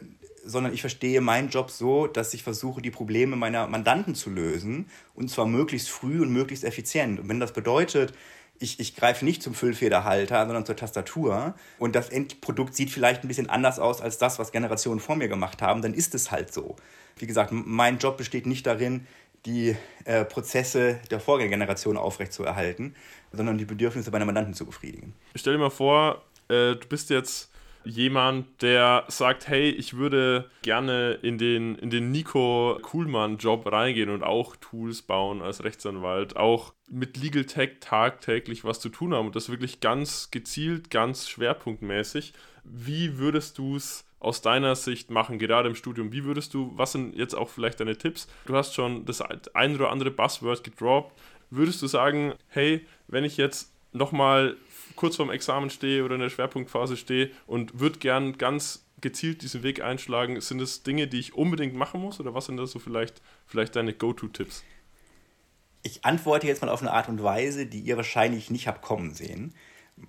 sondern 0.45 0.73
ich 0.73 0.81
verstehe 0.81 1.21
meinen 1.21 1.49
Job 1.49 1.71
so, 1.71 2.07
dass 2.07 2.33
ich 2.33 2.43
versuche, 2.43 2.81
die 2.81 2.91
Probleme 2.91 3.35
meiner 3.35 3.67
Mandanten 3.67 4.15
zu 4.15 4.29
lösen 4.29 4.89
und 5.15 5.29
zwar 5.29 5.45
möglichst 5.45 5.89
früh 5.89 6.21
und 6.21 6.31
möglichst 6.31 6.63
effizient. 6.63 7.19
Und 7.19 7.29
wenn 7.29 7.39
das 7.39 7.53
bedeutet, 7.53 8.13
ich, 8.59 8.79
ich 8.79 8.95
greife 8.95 9.25
nicht 9.25 9.41
zum 9.41 9.53
Füllfederhalter, 9.53 10.45
sondern 10.45 10.65
zur 10.65 10.75
Tastatur 10.75 11.55
und 11.79 11.95
das 11.95 12.09
Endprodukt 12.09 12.75
sieht 12.75 12.91
vielleicht 12.91 13.23
ein 13.23 13.27
bisschen 13.27 13.49
anders 13.49 13.79
aus 13.79 14.01
als 14.01 14.17
das, 14.17 14.39
was 14.39 14.51
Generationen 14.51 14.99
vor 14.99 15.15
mir 15.15 15.27
gemacht 15.27 15.61
haben, 15.61 15.81
dann 15.81 15.93
ist 15.93 16.13
es 16.13 16.31
halt 16.31 16.53
so. 16.53 16.75
Wie 17.17 17.27
gesagt, 17.27 17.51
mein 17.51 17.99
Job 17.99 18.17
besteht 18.17 18.45
nicht 18.45 18.65
darin, 18.65 19.07
die 19.45 19.75
äh, 20.05 20.25
Prozesse 20.25 20.99
der 21.11 21.19
Vorgängergeneration 21.19 21.97
aufrechtzuerhalten, 21.97 22.95
sondern 23.31 23.57
die 23.57 23.65
Bedürfnisse 23.65 24.11
meiner 24.11 24.25
Mandanten 24.25 24.53
zu 24.53 24.65
befriedigen. 24.65 25.13
Stell 25.35 25.53
dir 25.53 25.59
mal 25.59 25.69
vor, 25.69 26.23
äh, 26.47 26.75
du 26.75 26.87
bist 26.87 27.09
jetzt 27.09 27.49
jemand, 27.85 28.61
der 28.61 29.05
sagt, 29.07 29.47
hey, 29.47 29.69
ich 29.69 29.95
würde 29.95 30.49
gerne 30.61 31.19
in 31.21 31.37
den, 31.37 31.75
in 31.75 31.89
den 31.89 32.11
Nico 32.11 32.77
Kuhlmann-Job 32.81 33.69
reingehen 33.71 34.09
und 34.09 34.23
auch 34.23 34.55
Tools 34.55 35.01
bauen 35.01 35.41
als 35.41 35.63
Rechtsanwalt, 35.63 36.35
auch 36.37 36.73
mit 36.89 37.17
Legal 37.17 37.45
Tech 37.45 37.71
tagtäglich 37.79 38.63
was 38.63 38.79
zu 38.79 38.89
tun 38.89 39.13
haben 39.13 39.27
und 39.27 39.35
das 39.35 39.49
wirklich 39.49 39.79
ganz 39.79 40.31
gezielt, 40.31 40.89
ganz 40.89 41.29
schwerpunktmäßig. 41.29 42.33
Wie 42.63 43.17
würdest 43.17 43.57
du 43.57 43.75
es 43.75 44.05
aus 44.23 44.41
deiner 44.41 44.75
Sicht 44.75 45.09
machen, 45.09 45.37
gerade 45.37 45.67
im 45.69 45.75
Studium? 45.75 46.11
Wie 46.11 46.23
würdest 46.23 46.53
du, 46.53 46.71
was 46.75 46.93
sind 46.93 47.15
jetzt 47.15 47.35
auch 47.35 47.49
vielleicht 47.49 47.79
deine 47.79 47.97
Tipps? 47.97 48.27
Du 48.45 48.55
hast 48.55 48.73
schon 48.73 49.05
das 49.05 49.21
ein 49.21 49.75
oder 49.75 49.91
andere 49.91 50.11
Buzzword 50.11 50.63
gedroppt. 50.63 51.19
Würdest 51.49 51.81
du 51.81 51.87
sagen, 51.87 52.33
hey, 52.47 52.85
wenn 53.07 53.23
ich 53.23 53.37
jetzt 53.37 53.71
nochmal 53.91 54.55
kurz 54.95 55.17
vorm 55.17 55.29
Examen 55.29 55.69
stehe 55.69 56.03
oder 56.03 56.15
in 56.15 56.21
der 56.21 56.29
Schwerpunktphase 56.29 56.97
stehe 56.97 57.31
und 57.45 57.79
würde 57.79 57.99
gern 57.99 58.37
ganz 58.37 58.85
gezielt 59.01 59.41
diesen 59.41 59.63
Weg 59.63 59.81
einschlagen, 59.81 60.39
sind 60.39 60.59
das 60.59 60.83
Dinge, 60.83 61.07
die 61.07 61.19
ich 61.19 61.35
unbedingt 61.35 61.75
machen 61.75 62.01
muss 62.01 62.19
oder 62.19 62.33
was 62.33 62.45
sind 62.45 62.57
da 62.57 62.65
so 62.65 62.79
vielleicht, 62.79 63.21
vielleicht 63.45 63.75
deine 63.75 63.93
Go-To-Tipps? 63.93 64.63
Ich 65.83 66.05
antworte 66.05 66.47
jetzt 66.47 66.61
mal 66.61 66.69
auf 66.69 66.81
eine 66.81 66.93
Art 66.93 67.09
und 67.09 67.21
Weise, 67.21 67.65
die 67.65 67.81
ihr 67.81 67.97
wahrscheinlich 67.97 68.49
nicht 68.49 68.67
habt 68.67 68.81
kommen 68.81 69.13
sehen. 69.13 69.53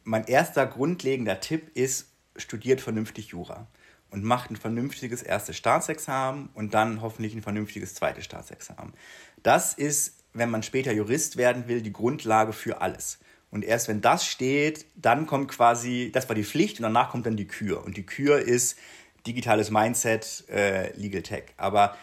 Mein 0.04 0.24
erster 0.24 0.66
grundlegender 0.66 1.40
Tipp 1.40 1.70
ist, 1.74 2.12
studiert 2.36 2.80
vernünftig 2.80 3.28
Jura 3.28 3.66
und 4.14 4.22
macht 4.22 4.50
ein 4.50 4.56
vernünftiges 4.56 5.22
erstes 5.22 5.56
Staatsexamen 5.56 6.48
und 6.54 6.72
dann 6.72 7.02
hoffentlich 7.02 7.34
ein 7.34 7.42
vernünftiges 7.42 7.94
zweites 7.94 8.24
Staatsexamen. 8.24 8.94
Das 9.42 9.74
ist, 9.74 10.20
wenn 10.32 10.50
man 10.50 10.62
später 10.62 10.92
Jurist 10.92 11.36
werden 11.36 11.66
will, 11.66 11.82
die 11.82 11.92
Grundlage 11.92 12.52
für 12.52 12.80
alles. 12.80 13.18
Und 13.50 13.64
erst 13.64 13.88
wenn 13.88 14.00
das 14.00 14.24
steht, 14.24 14.86
dann 14.94 15.26
kommt 15.26 15.48
quasi, 15.48 16.10
das 16.12 16.28
war 16.28 16.36
die 16.36 16.44
Pflicht 16.44 16.78
und 16.78 16.84
danach 16.84 17.10
kommt 17.10 17.26
dann 17.26 17.36
die 17.36 17.48
Kür. 17.48 17.84
Und 17.84 17.96
die 17.96 18.06
Kür 18.06 18.38
ist 18.38 18.78
digitales 19.26 19.70
Mindset, 19.70 20.44
äh, 20.48 20.92
Legal 20.96 21.22
Tech. 21.22 21.46
Aber 21.56 21.96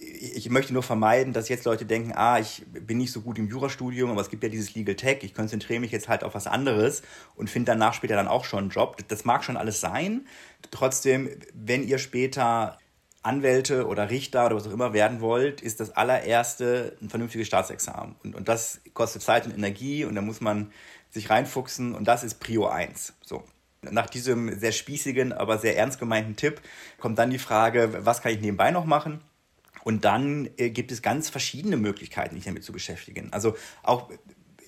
ich 0.00 0.50
möchte 0.50 0.72
nur 0.72 0.82
vermeiden, 0.82 1.32
dass 1.32 1.48
jetzt 1.48 1.64
Leute 1.64 1.84
denken, 1.84 2.12
ah, 2.14 2.38
ich 2.38 2.64
bin 2.66 2.98
nicht 2.98 3.12
so 3.12 3.20
gut 3.20 3.38
im 3.38 3.48
Jurastudium, 3.48 4.10
aber 4.10 4.20
es 4.20 4.30
gibt 4.30 4.42
ja 4.42 4.48
dieses 4.48 4.74
Legal 4.74 4.94
Tech, 4.94 5.18
ich 5.22 5.34
konzentriere 5.34 5.80
mich 5.80 5.90
jetzt 5.90 6.08
halt 6.08 6.24
auf 6.24 6.34
was 6.34 6.46
anderes 6.46 7.02
und 7.36 7.50
finde 7.50 7.72
danach 7.72 7.94
später 7.94 8.14
dann 8.14 8.28
auch 8.28 8.44
schon 8.44 8.60
einen 8.60 8.70
Job. 8.70 8.96
Das 9.08 9.24
mag 9.24 9.44
schon 9.44 9.56
alles 9.56 9.80
sein. 9.80 10.26
Trotzdem, 10.70 11.28
wenn 11.52 11.86
ihr 11.86 11.98
später 11.98 12.78
Anwälte 13.22 13.86
oder 13.86 14.10
Richter 14.10 14.46
oder 14.46 14.56
was 14.56 14.66
auch 14.66 14.72
immer 14.72 14.92
werden 14.92 15.20
wollt, 15.20 15.60
ist 15.60 15.80
das 15.80 15.90
allererste 15.90 16.96
ein 17.02 17.10
vernünftiges 17.10 17.46
Staatsexamen. 17.46 18.14
Und, 18.22 18.34
und 18.34 18.48
das 18.48 18.80
kostet 18.94 19.22
Zeit 19.22 19.46
und 19.46 19.54
Energie 19.56 20.04
und 20.04 20.14
da 20.14 20.22
muss 20.22 20.40
man 20.40 20.72
sich 21.10 21.30
reinfuchsen 21.30 21.94
und 21.94 22.06
das 22.06 22.22
ist 22.22 22.40
Prio 22.40 22.66
1. 22.66 23.14
So. 23.24 23.42
Nach 23.82 24.10
diesem 24.10 24.58
sehr 24.58 24.72
spießigen, 24.72 25.32
aber 25.32 25.58
sehr 25.58 25.76
ernst 25.76 26.00
gemeinten 26.00 26.36
Tipp 26.36 26.60
kommt 26.98 27.18
dann 27.18 27.30
die 27.30 27.38
Frage, 27.38 28.04
was 28.04 28.22
kann 28.22 28.32
ich 28.32 28.40
nebenbei 28.40 28.70
noch 28.70 28.84
machen? 28.84 29.20
Und 29.84 30.04
dann 30.04 30.48
äh, 30.56 30.70
gibt 30.70 30.92
es 30.92 31.02
ganz 31.02 31.30
verschiedene 31.30 31.76
Möglichkeiten, 31.76 32.34
sich 32.34 32.44
damit 32.44 32.64
zu 32.64 32.72
beschäftigen. 32.72 33.32
Also 33.32 33.56
auch 33.82 34.10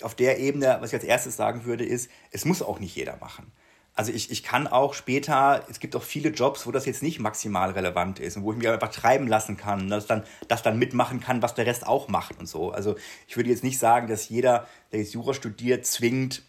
auf 0.02 0.14
der 0.14 0.38
Ebene, 0.38 0.78
was 0.80 0.90
ich 0.90 0.94
als 0.94 1.04
erstes 1.04 1.36
sagen 1.36 1.64
würde, 1.64 1.84
ist, 1.84 2.10
es 2.30 2.44
muss 2.44 2.62
auch 2.62 2.78
nicht 2.78 2.94
jeder 2.94 3.16
machen. 3.18 3.52
Also 3.94 4.12
ich, 4.12 4.30
ich 4.30 4.42
kann 4.42 4.66
auch 4.66 4.94
später, 4.94 5.64
es 5.68 5.80
gibt 5.80 5.94
auch 5.96 6.02
viele 6.02 6.30
Jobs, 6.30 6.66
wo 6.66 6.70
das 6.70 6.86
jetzt 6.86 7.02
nicht 7.02 7.18
maximal 7.18 7.72
relevant 7.72 8.18
ist 8.18 8.36
und 8.36 8.44
wo 8.44 8.52
ich 8.52 8.58
mich 8.58 8.68
einfach 8.68 8.90
treiben 8.90 9.26
lassen 9.26 9.56
kann, 9.56 9.88
dass 9.88 10.06
dann, 10.06 10.22
das 10.48 10.62
dann 10.62 10.78
mitmachen 10.78 11.20
kann, 11.20 11.42
was 11.42 11.54
der 11.54 11.66
Rest 11.66 11.86
auch 11.86 12.08
macht 12.08 12.38
und 12.38 12.46
so. 12.46 12.70
Also 12.70 12.96
ich 13.26 13.36
würde 13.36 13.50
jetzt 13.50 13.64
nicht 13.64 13.78
sagen, 13.78 14.08
dass 14.08 14.28
jeder, 14.28 14.66
der 14.92 15.00
jetzt 15.00 15.12
Jura 15.12 15.34
studiert, 15.34 15.84
zwingend 15.84 16.42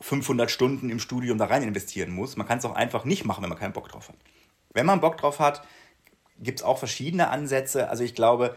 500 0.00 0.50
Stunden 0.50 0.88
im 0.88 0.98
Studium 0.98 1.36
da 1.36 1.46
rein 1.46 1.62
investieren 1.62 2.12
muss. 2.12 2.36
Man 2.36 2.46
kann 2.46 2.58
es 2.58 2.64
auch 2.64 2.74
einfach 2.74 3.04
nicht 3.04 3.24
machen, 3.24 3.42
wenn 3.42 3.50
man 3.50 3.58
keinen 3.58 3.72
Bock 3.72 3.88
drauf 3.88 4.08
hat. 4.08 4.16
Wenn 4.72 4.86
man 4.86 5.00
Bock 5.00 5.16
drauf 5.16 5.40
hat, 5.40 5.62
gibt 6.38 6.60
es 6.60 6.64
auch 6.64 6.78
verschiedene 6.78 7.28
Ansätze. 7.28 7.88
Also 7.88 8.04
ich 8.04 8.14
glaube, 8.14 8.56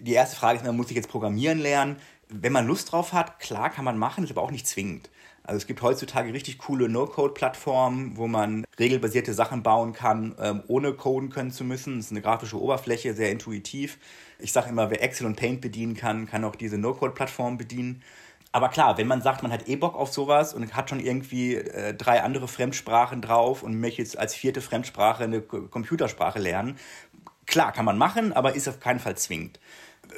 die 0.00 0.12
erste 0.12 0.36
Frage 0.36 0.58
ist, 0.58 0.64
man 0.64 0.76
muss 0.76 0.88
sich 0.88 0.96
jetzt 0.96 1.08
programmieren 1.08 1.58
lernen. 1.58 1.96
Wenn 2.28 2.52
man 2.52 2.66
Lust 2.66 2.92
drauf 2.92 3.12
hat, 3.12 3.38
klar 3.40 3.70
kann 3.70 3.84
man 3.84 3.98
machen, 3.98 4.24
ist 4.24 4.30
aber 4.30 4.42
auch 4.42 4.50
nicht 4.50 4.66
zwingend. 4.66 5.10
Also 5.44 5.58
es 5.58 5.66
gibt 5.66 5.82
heutzutage 5.82 6.32
richtig 6.32 6.58
coole 6.58 6.88
No-Code-Plattformen, 6.88 8.16
wo 8.16 8.28
man 8.28 8.64
regelbasierte 8.78 9.34
Sachen 9.34 9.64
bauen 9.64 9.92
kann, 9.92 10.36
ähm, 10.38 10.62
ohne 10.68 10.92
coden 10.92 11.30
können 11.30 11.50
zu 11.50 11.64
müssen. 11.64 11.96
Das 11.96 12.06
ist 12.06 12.12
eine 12.12 12.22
grafische 12.22 12.60
Oberfläche, 12.60 13.12
sehr 13.14 13.32
intuitiv. 13.32 13.98
Ich 14.38 14.52
sage 14.52 14.68
immer, 14.68 14.90
wer 14.90 15.02
Excel 15.02 15.26
und 15.26 15.36
Paint 15.36 15.60
bedienen 15.60 15.94
kann, 15.94 16.26
kann 16.26 16.44
auch 16.44 16.54
diese 16.54 16.78
No-Code-Plattform 16.78 17.58
bedienen. 17.58 18.02
Aber 18.52 18.68
klar, 18.68 18.98
wenn 18.98 19.06
man 19.06 19.22
sagt, 19.22 19.42
man 19.42 19.50
hat 19.50 19.68
eh 19.68 19.76
Bock 19.76 19.96
auf 19.96 20.12
sowas 20.12 20.52
und 20.52 20.74
hat 20.76 20.90
schon 20.90 21.00
irgendwie 21.00 21.56
äh, 21.56 21.94
drei 21.94 22.22
andere 22.22 22.48
Fremdsprachen 22.48 23.22
drauf 23.22 23.62
und 23.62 23.80
möchte 23.80 24.02
jetzt 24.02 24.18
als 24.18 24.34
vierte 24.34 24.60
Fremdsprache 24.60 25.24
eine 25.24 25.40
Computersprache 25.40 26.38
lernen, 26.38 26.78
klar, 27.46 27.72
kann 27.72 27.86
man 27.86 27.98
machen, 27.98 28.32
aber 28.32 28.54
ist 28.54 28.68
auf 28.68 28.78
keinen 28.78 29.00
Fall 29.00 29.16
zwingend 29.16 29.58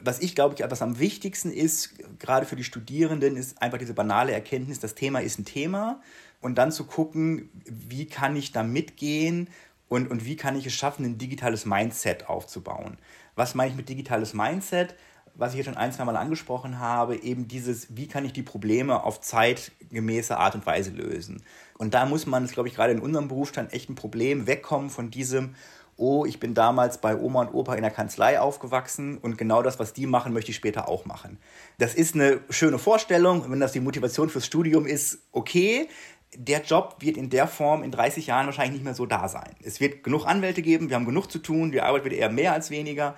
was 0.03 0.21
ich 0.21 0.35
glaube, 0.35 0.57
was 0.71 0.83
am 0.83 0.99
wichtigsten 0.99 1.51
ist, 1.51 1.95
gerade 2.19 2.47
für 2.47 2.57
die 2.57 2.65
Studierenden, 2.65 3.37
ist 3.37 3.61
einfach 3.61 3.79
diese 3.79 3.95
banale 3.95 4.33
Erkenntnis, 4.33 4.81
das 4.81 4.95
Thema 4.95 5.21
ist 5.21 5.39
ein 5.39 5.45
Thema 5.45 6.01
und 6.41 6.57
dann 6.57 6.73
zu 6.73 6.85
gucken, 6.85 7.51
wie 7.65 8.07
kann 8.07 8.37
ich 8.37 8.53
da 8.53 8.63
mitgehen 8.63 9.49
und, 9.89 10.11
und 10.11 10.25
wie 10.25 10.37
kann 10.37 10.57
ich 10.57 10.67
es 10.67 10.73
schaffen, 10.73 11.05
ein 11.05 11.19
digitales 11.19 11.67
Mindset 11.67 12.29
aufzubauen. 12.29 12.99
Was 13.35 13.55
meine 13.55 13.71
ich 13.71 13.77
mit 13.77 13.89
digitales 13.89 14.35
Mindset? 14.35 14.95
Was 15.37 15.51
ich 15.51 15.57
hier 15.57 15.65
schon 15.65 15.77
ein, 15.77 15.93
zwei 15.93 16.05
Mal 16.05 16.17
angesprochen 16.17 16.79
habe, 16.79 17.17
eben 17.17 17.49
dieses, 17.49 17.97
wie 17.97 18.07
kann 18.07 18.25
ich 18.25 18.33
die 18.33 18.43
Probleme 18.43 19.03
auf 19.03 19.21
zeitgemäße 19.21 20.37
Art 20.37 20.55
und 20.55 20.65
Weise 20.65 20.91
lösen. 20.91 21.43
Und 21.77 21.95
da 21.95 22.07
muss 22.07 22.27
man, 22.27 22.45
das 22.45 22.53
glaube 22.53 22.69
ich, 22.69 22.75
gerade 22.75 22.93
in 22.93 23.01
unserem 23.01 23.29
Berufsstand 23.29 23.73
echt 23.73 23.91
ein 23.91 23.97
Problem 23.97 24.47
wegkommen 24.47 24.91
von 24.91 25.11
diesem, 25.11 25.55
oh, 25.97 26.25
ich 26.25 26.41
bin 26.41 26.55
damals 26.55 26.99
bei 26.99 27.17
Oma 27.17 27.43
und 27.43 27.55
Opa 27.55 27.75
in 27.75 27.83
der 27.83 27.91
Kanzlei 27.91 28.41
aufgewachsen 28.41 29.19
und 29.19 29.39
genau 29.39 29.63
das, 29.63 29.79
was 29.79 29.93
die 29.93 30.07
machen, 30.07 30.33
möchte 30.33 30.51
ich 30.51 30.57
später 30.57 30.89
auch 30.89 31.05
machen. 31.05 31.39
Das 31.79 31.95
ist 31.95 32.15
eine 32.15 32.41
schöne 32.51 32.79
Vorstellung. 32.79 33.51
Wenn 33.51 33.61
das 33.61 33.73
die 33.73 33.81
Motivation 33.81 34.29
fürs 34.29 34.47
Studium 34.47 34.87
ist, 34.87 35.19
okay. 35.33 35.89
Der 36.37 36.63
Job 36.63 36.97
wird 36.99 37.17
in 37.17 37.31
der 37.31 37.47
Form 37.47 37.85
in 37.85 37.93
30 37.93 38.27
Jahren 38.27 38.47
wahrscheinlich 38.47 38.73
nicht 38.73 38.85
mehr 38.85 38.95
so 38.95 39.07
da 39.07 39.29
sein. 39.29 39.55
Es 39.63 39.79
wird 39.79 40.03
genug 40.03 40.27
Anwälte 40.27 40.63
geben, 40.63 40.89
wir 40.89 40.97
haben 40.97 41.05
genug 41.05 41.31
zu 41.31 41.39
tun, 41.39 41.71
die 41.71 41.81
Arbeit 41.81 42.03
wird 42.03 42.15
eher 42.15 42.29
mehr 42.29 42.53
als 42.53 42.71
weniger, 42.71 43.15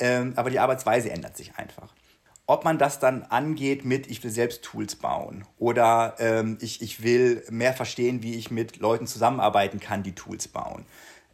ähm, 0.00 0.32
aber 0.36 0.50
die 0.50 0.58
Arbeitsweise 0.58 1.10
ändert 1.10 1.36
sich 1.36 1.54
einfach 1.56 1.94
ob 2.50 2.64
man 2.64 2.78
das 2.78 2.98
dann 2.98 3.22
angeht 3.22 3.84
mit, 3.84 4.10
ich 4.10 4.24
will 4.24 4.30
selbst 4.32 4.64
Tools 4.64 4.96
bauen 4.96 5.44
oder 5.56 6.16
ähm, 6.18 6.58
ich, 6.60 6.82
ich 6.82 7.00
will 7.00 7.44
mehr 7.48 7.72
verstehen, 7.72 8.24
wie 8.24 8.34
ich 8.34 8.50
mit 8.50 8.78
Leuten 8.78 9.06
zusammenarbeiten 9.06 9.78
kann, 9.78 10.02
die 10.02 10.16
Tools 10.16 10.48
bauen 10.48 10.84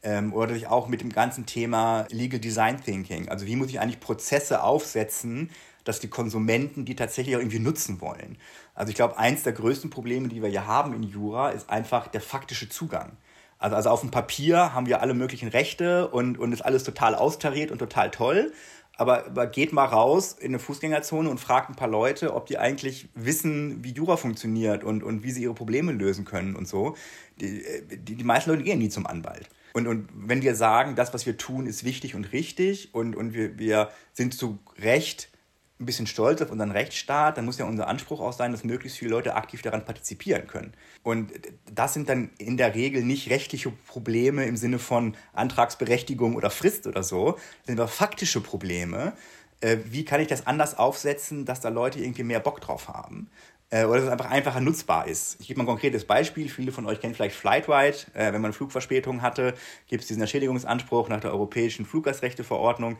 ähm, 0.02 0.34
oder 0.34 0.54
auch 0.70 0.88
mit 0.88 1.00
dem 1.00 1.10
ganzen 1.10 1.46
Thema 1.46 2.06
Legal 2.10 2.38
Design 2.38 2.82
Thinking. 2.84 3.30
Also 3.30 3.46
wie 3.46 3.56
muss 3.56 3.68
ich 3.68 3.80
eigentlich 3.80 3.98
Prozesse 3.98 4.62
aufsetzen, 4.62 5.50
dass 5.84 6.00
die 6.00 6.08
Konsumenten 6.08 6.84
die 6.84 6.96
tatsächlich 6.96 7.34
auch 7.36 7.40
irgendwie 7.40 7.60
nutzen 7.60 8.02
wollen. 8.02 8.36
Also 8.74 8.90
ich 8.90 8.96
glaube, 8.96 9.16
eins 9.16 9.42
der 9.42 9.54
größten 9.54 9.88
Probleme, 9.88 10.28
die 10.28 10.42
wir 10.42 10.50
hier 10.50 10.66
haben 10.66 10.92
in 10.92 11.02
Jura, 11.02 11.48
ist 11.48 11.70
einfach 11.70 12.08
der 12.08 12.20
faktische 12.20 12.68
Zugang. 12.68 13.16
Also, 13.58 13.76
also 13.76 13.90
auf 13.90 14.00
dem 14.00 14.10
Papier 14.10 14.74
haben 14.74 14.86
wir 14.86 15.00
alle 15.00 15.14
möglichen 15.14 15.48
Rechte 15.48 16.08
und, 16.08 16.38
und 16.38 16.52
ist 16.52 16.62
alles 16.62 16.84
total 16.84 17.14
austariert 17.14 17.70
und 17.70 17.78
total 17.78 18.10
toll. 18.10 18.52
Aber, 18.98 19.26
aber 19.26 19.46
geht 19.46 19.72
mal 19.72 19.84
raus 19.84 20.36
in 20.38 20.48
eine 20.48 20.58
Fußgängerzone 20.58 21.28
und 21.28 21.38
fragt 21.38 21.68
ein 21.68 21.76
paar 21.76 21.88
Leute, 21.88 22.34
ob 22.34 22.46
die 22.46 22.58
eigentlich 22.58 23.08
wissen, 23.14 23.84
wie 23.84 23.92
Jura 23.92 24.16
funktioniert 24.16 24.84
und, 24.84 25.02
und 25.02 25.22
wie 25.22 25.30
sie 25.30 25.42
ihre 25.42 25.54
Probleme 25.54 25.92
lösen 25.92 26.24
können 26.24 26.56
und 26.56 26.66
so. 26.66 26.96
Die, 27.40 27.62
die, 27.90 28.14
die 28.16 28.24
meisten 28.24 28.50
Leute 28.50 28.62
gehen 28.62 28.78
nie 28.78 28.88
zum 28.88 29.06
Anwalt. 29.06 29.48
Und, 29.74 29.86
und 29.86 30.08
wenn 30.14 30.40
wir 30.40 30.54
sagen, 30.54 30.96
das, 30.96 31.12
was 31.12 31.26
wir 31.26 31.36
tun, 31.36 31.66
ist 31.66 31.84
wichtig 31.84 32.14
und 32.14 32.32
richtig 32.32 32.94
und, 32.94 33.14
und 33.14 33.34
wir, 33.34 33.58
wir 33.58 33.90
sind 34.14 34.32
zu 34.32 34.58
Recht 34.78 35.28
ein 35.78 35.86
bisschen 35.86 36.06
stolz 36.06 36.40
auf 36.40 36.50
unseren 36.50 36.70
Rechtsstaat, 36.70 37.36
dann 37.36 37.44
muss 37.44 37.58
ja 37.58 37.66
unser 37.66 37.86
Anspruch 37.86 38.20
auch 38.20 38.32
sein, 38.32 38.52
dass 38.52 38.64
möglichst 38.64 38.98
viele 38.98 39.10
Leute 39.10 39.34
aktiv 39.34 39.60
daran 39.62 39.84
partizipieren 39.84 40.46
können. 40.46 40.72
Und 41.02 41.32
das 41.70 41.92
sind 41.92 42.08
dann 42.08 42.30
in 42.38 42.56
der 42.56 42.74
Regel 42.74 43.02
nicht 43.02 43.28
rechtliche 43.30 43.70
Probleme 43.70 44.46
im 44.46 44.56
Sinne 44.56 44.78
von 44.78 45.16
Antragsberechtigung 45.34 46.34
oder 46.34 46.50
Frist 46.50 46.86
oder 46.86 47.02
so, 47.02 47.32
das 47.32 47.66
sind 47.66 47.80
aber 47.80 47.88
faktische 47.88 48.40
Probleme. 48.40 49.12
Äh, 49.60 49.78
wie 49.84 50.04
kann 50.04 50.20
ich 50.20 50.28
das 50.28 50.46
anders 50.46 50.78
aufsetzen, 50.78 51.44
dass 51.44 51.60
da 51.60 51.68
Leute 51.68 52.00
irgendwie 52.00 52.24
mehr 52.24 52.40
Bock 52.40 52.60
drauf 52.60 52.88
haben? 52.88 53.30
äh, 53.70 53.84
oder 53.84 53.96
dass 53.96 54.04
es 54.04 54.10
einfach 54.10 54.30
einfacher 54.30 54.60
nutzbar 54.60 55.08
ist. 55.08 55.36
Ich 55.40 55.48
gebe 55.48 55.58
mal 55.58 55.64
ein 55.64 55.68
konkretes 55.68 56.04
Beispiel. 56.04 56.48
Viele 56.48 56.72
von 56.72 56.86
euch 56.86 57.00
kennen 57.00 57.14
vielleicht 57.14 57.36
Flightwide. 57.36 57.96
Äh, 58.14 58.32
wenn 58.32 58.40
man 58.40 58.52
Flugverspätung 58.52 59.22
hatte, 59.22 59.54
gibt 59.88 60.02
es 60.02 60.08
diesen 60.08 60.22
Erschädigungsanspruch 60.22 61.08
nach 61.08 61.20
der 61.20 61.32
Europäischen 61.32 61.84
Fluggastrechteverordnung. 61.84 62.96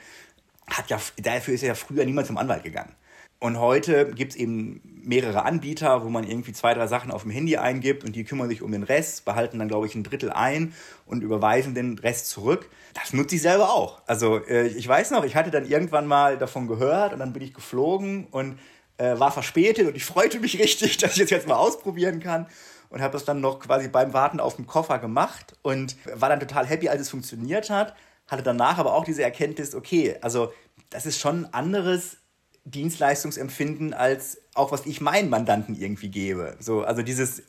Hat 0.69 0.91
ja, 0.91 0.99
dafür 1.23 1.55
ist 1.55 1.63
ja 1.63 1.75
früher 1.75 2.05
niemand 2.05 2.27
zum 2.27 2.39
Anwalt 2.39 2.65
gegangen. 2.65 2.95
Und 3.39 3.61
heute 3.61 4.13
gibt 4.13 4.33
es 4.33 4.39
eben 4.39 4.81
mehrere 5.05 5.45
Anbieter, 5.45 6.03
wo 6.03 6.09
man 6.09 6.25
irgendwie 6.25 6.53
zwei, 6.53 6.73
drei 6.73 6.87
Sachen 6.87 7.11
auf 7.11 7.23
dem 7.23 7.31
Handy 7.31 7.59
eingibt 7.59 8.03
und 8.03 8.17
die 8.17 8.25
kümmern 8.25 8.49
sich 8.49 8.63
um 8.63 8.73
den 8.73 8.83
Rest, 8.83 9.25
behalten 9.25 9.59
dann, 9.59 9.69
glaube 9.69 9.87
ich, 9.87 9.95
ein 9.95 10.03
Drittel 10.03 10.33
ein 10.33 10.73
und 11.05 11.23
überweisen 11.23 11.75
den 11.75 11.99
Rest 11.99 12.29
zurück. 12.29 12.71
Das 12.95 13.13
nutze 13.13 13.37
ich 13.37 13.43
selber 13.43 13.73
auch. 13.73 14.01
Also 14.07 14.39
äh, 14.39 14.69
ich 14.69 14.89
weiß 14.89 15.11
noch, 15.11 15.25
ich 15.25 15.37
hatte 15.37 15.51
dann 15.51 15.67
irgendwann 15.67 16.07
mal 16.07 16.39
davon 16.39 16.67
gehört 16.67 17.13
und 17.13 17.19
dann 17.19 17.35
bin 17.35 17.43
ich 17.43 17.53
geflogen 17.53 18.27
und 18.31 18.59
äh, 18.97 19.19
war 19.19 19.31
verspätet 19.31 19.87
und 19.87 19.97
ich 19.97 20.05
freute 20.05 20.41
mich 20.41 20.59
richtig, 20.59 20.97
dass 20.97 21.17
ich 21.17 21.23
es 21.25 21.31
jetzt 21.31 21.47
mal 21.47 21.57
ausprobieren 21.57 22.21
kann 22.21 22.47
und 22.89 23.03
habe 23.03 23.13
das 23.13 23.25
dann 23.25 23.41
noch 23.41 23.61
quasi 23.61 23.89
beim 23.89 24.15
Warten 24.15 24.41
auf 24.41 24.57
dem 24.57 24.67
Koffer 24.67 24.99
gemacht 24.99 25.55
und 25.63 25.97
war 26.15 26.31
dann 26.31 26.41
total 26.41 26.67
happy, 26.67 26.89
als 26.89 27.03
es 27.03 27.11
funktioniert 27.11 27.69
hat. 27.69 27.95
Hatte 28.27 28.43
danach 28.43 28.79
aber 28.79 28.95
auch 28.95 29.05
diese 29.05 29.23
Erkenntnis, 29.23 29.75
okay, 29.75 30.17
also 30.21 30.53
das 30.91 31.07
ist 31.07 31.21
schon 31.21 31.45
ein 31.45 31.55
anderes 31.55 32.19
Dienstleistungsempfinden 32.65 33.95
als 33.95 34.39
auch 34.55 34.73
was 34.73 34.87
ich 34.87 35.01
meinen 35.01 35.31
Mandanten 35.31 35.75
irgendwie 35.75 36.09
gebe. 36.09 36.57
So, 36.59 36.83
also 36.83 37.03
dieses 37.03 37.41
äh, 37.41 37.43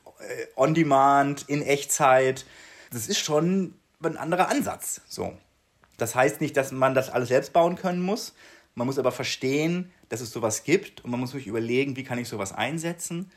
On-Demand 0.55 1.45
in 1.47 1.61
Echtzeit, 1.61 2.45
das 2.91 3.07
ist 3.07 3.19
schon 3.19 3.73
ein 4.03 4.17
anderer 4.17 4.49
Ansatz. 4.49 5.01
So. 5.07 5.33
Das 5.97 6.13
heißt 6.13 6.41
nicht, 6.41 6.55
dass 6.55 6.71
man 6.71 6.93
das 6.93 7.09
alles 7.09 7.29
selbst 7.29 7.53
bauen 7.53 7.75
können 7.75 8.01
muss. 8.01 8.35
Man 8.75 8.85
muss 8.85 8.99
aber 8.99 9.11
verstehen, 9.11 9.91
dass 10.09 10.21
es 10.21 10.31
sowas 10.31 10.63
gibt 10.63 11.03
und 11.03 11.09
man 11.09 11.19
muss 11.19 11.31
sich 11.31 11.47
überlegen, 11.47 11.95
wie 11.95 12.03
kann 12.03 12.19
ich 12.19 12.29
sowas 12.29 12.53
einsetzen. 12.53 13.31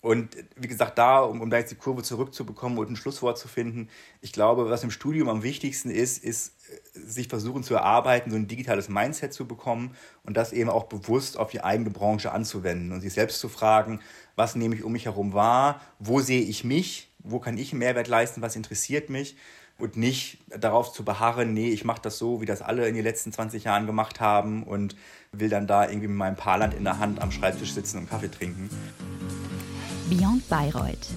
Und 0.00 0.36
wie 0.56 0.66
gesagt, 0.66 0.98
da, 0.98 1.20
um, 1.20 1.40
um 1.40 1.50
da 1.50 1.58
jetzt 1.58 1.70
die 1.70 1.76
Kurve 1.76 2.02
zurückzubekommen 2.02 2.78
und 2.78 2.90
ein 2.90 2.96
Schlusswort 2.96 3.38
zu 3.38 3.48
finden, 3.48 3.88
ich 4.20 4.32
glaube, 4.32 4.68
was 4.70 4.82
im 4.82 4.90
Studium 4.90 5.28
am 5.28 5.42
wichtigsten 5.42 5.90
ist, 5.90 6.24
ist, 6.24 6.54
sich 6.94 7.28
versuchen 7.28 7.62
zu 7.62 7.74
erarbeiten, 7.74 8.30
so 8.30 8.36
ein 8.36 8.48
digitales 8.48 8.88
Mindset 8.88 9.32
zu 9.32 9.46
bekommen 9.46 9.96
und 10.24 10.36
das 10.36 10.52
eben 10.52 10.70
auch 10.70 10.84
bewusst 10.84 11.38
auf 11.38 11.50
die 11.50 11.62
eigene 11.62 11.90
Branche 11.90 12.32
anzuwenden 12.32 12.92
und 12.92 13.00
sich 13.00 13.12
selbst 13.12 13.40
zu 13.40 13.48
fragen, 13.48 14.00
was 14.36 14.54
nehme 14.54 14.74
ich 14.74 14.84
um 14.84 14.92
mich 14.92 15.06
herum 15.06 15.32
wahr, 15.32 15.80
wo 15.98 16.20
sehe 16.20 16.42
ich 16.42 16.64
mich, 16.64 17.10
wo 17.18 17.38
kann 17.38 17.58
ich 17.58 17.72
einen 17.72 17.80
Mehrwert 17.80 18.08
leisten, 18.08 18.42
was 18.42 18.56
interessiert 18.56 19.10
mich 19.10 19.36
und 19.80 19.96
nicht 19.96 20.38
darauf 20.48 20.92
zu 20.92 21.04
beharren, 21.04 21.54
nee, 21.54 21.70
ich 21.70 21.84
mache 21.84 22.02
das 22.02 22.18
so, 22.18 22.40
wie 22.40 22.46
das 22.46 22.62
alle 22.62 22.86
in 22.86 22.94
den 22.94 23.04
letzten 23.04 23.32
20 23.32 23.64
Jahren 23.64 23.86
gemacht 23.86 24.20
haben 24.20 24.62
und 24.62 24.94
will 25.32 25.48
dann 25.48 25.66
da 25.66 25.88
irgendwie 25.88 26.08
mit 26.08 26.16
meinem 26.16 26.36
Paarland 26.36 26.74
in 26.74 26.84
der 26.84 26.98
Hand 26.98 27.20
am 27.20 27.30
Schreibtisch 27.30 27.72
sitzen 27.72 27.98
und 27.98 28.10
Kaffee 28.10 28.30
trinken. 28.30 28.68
Beyond 30.08 30.48
Bayreuth, 30.48 31.08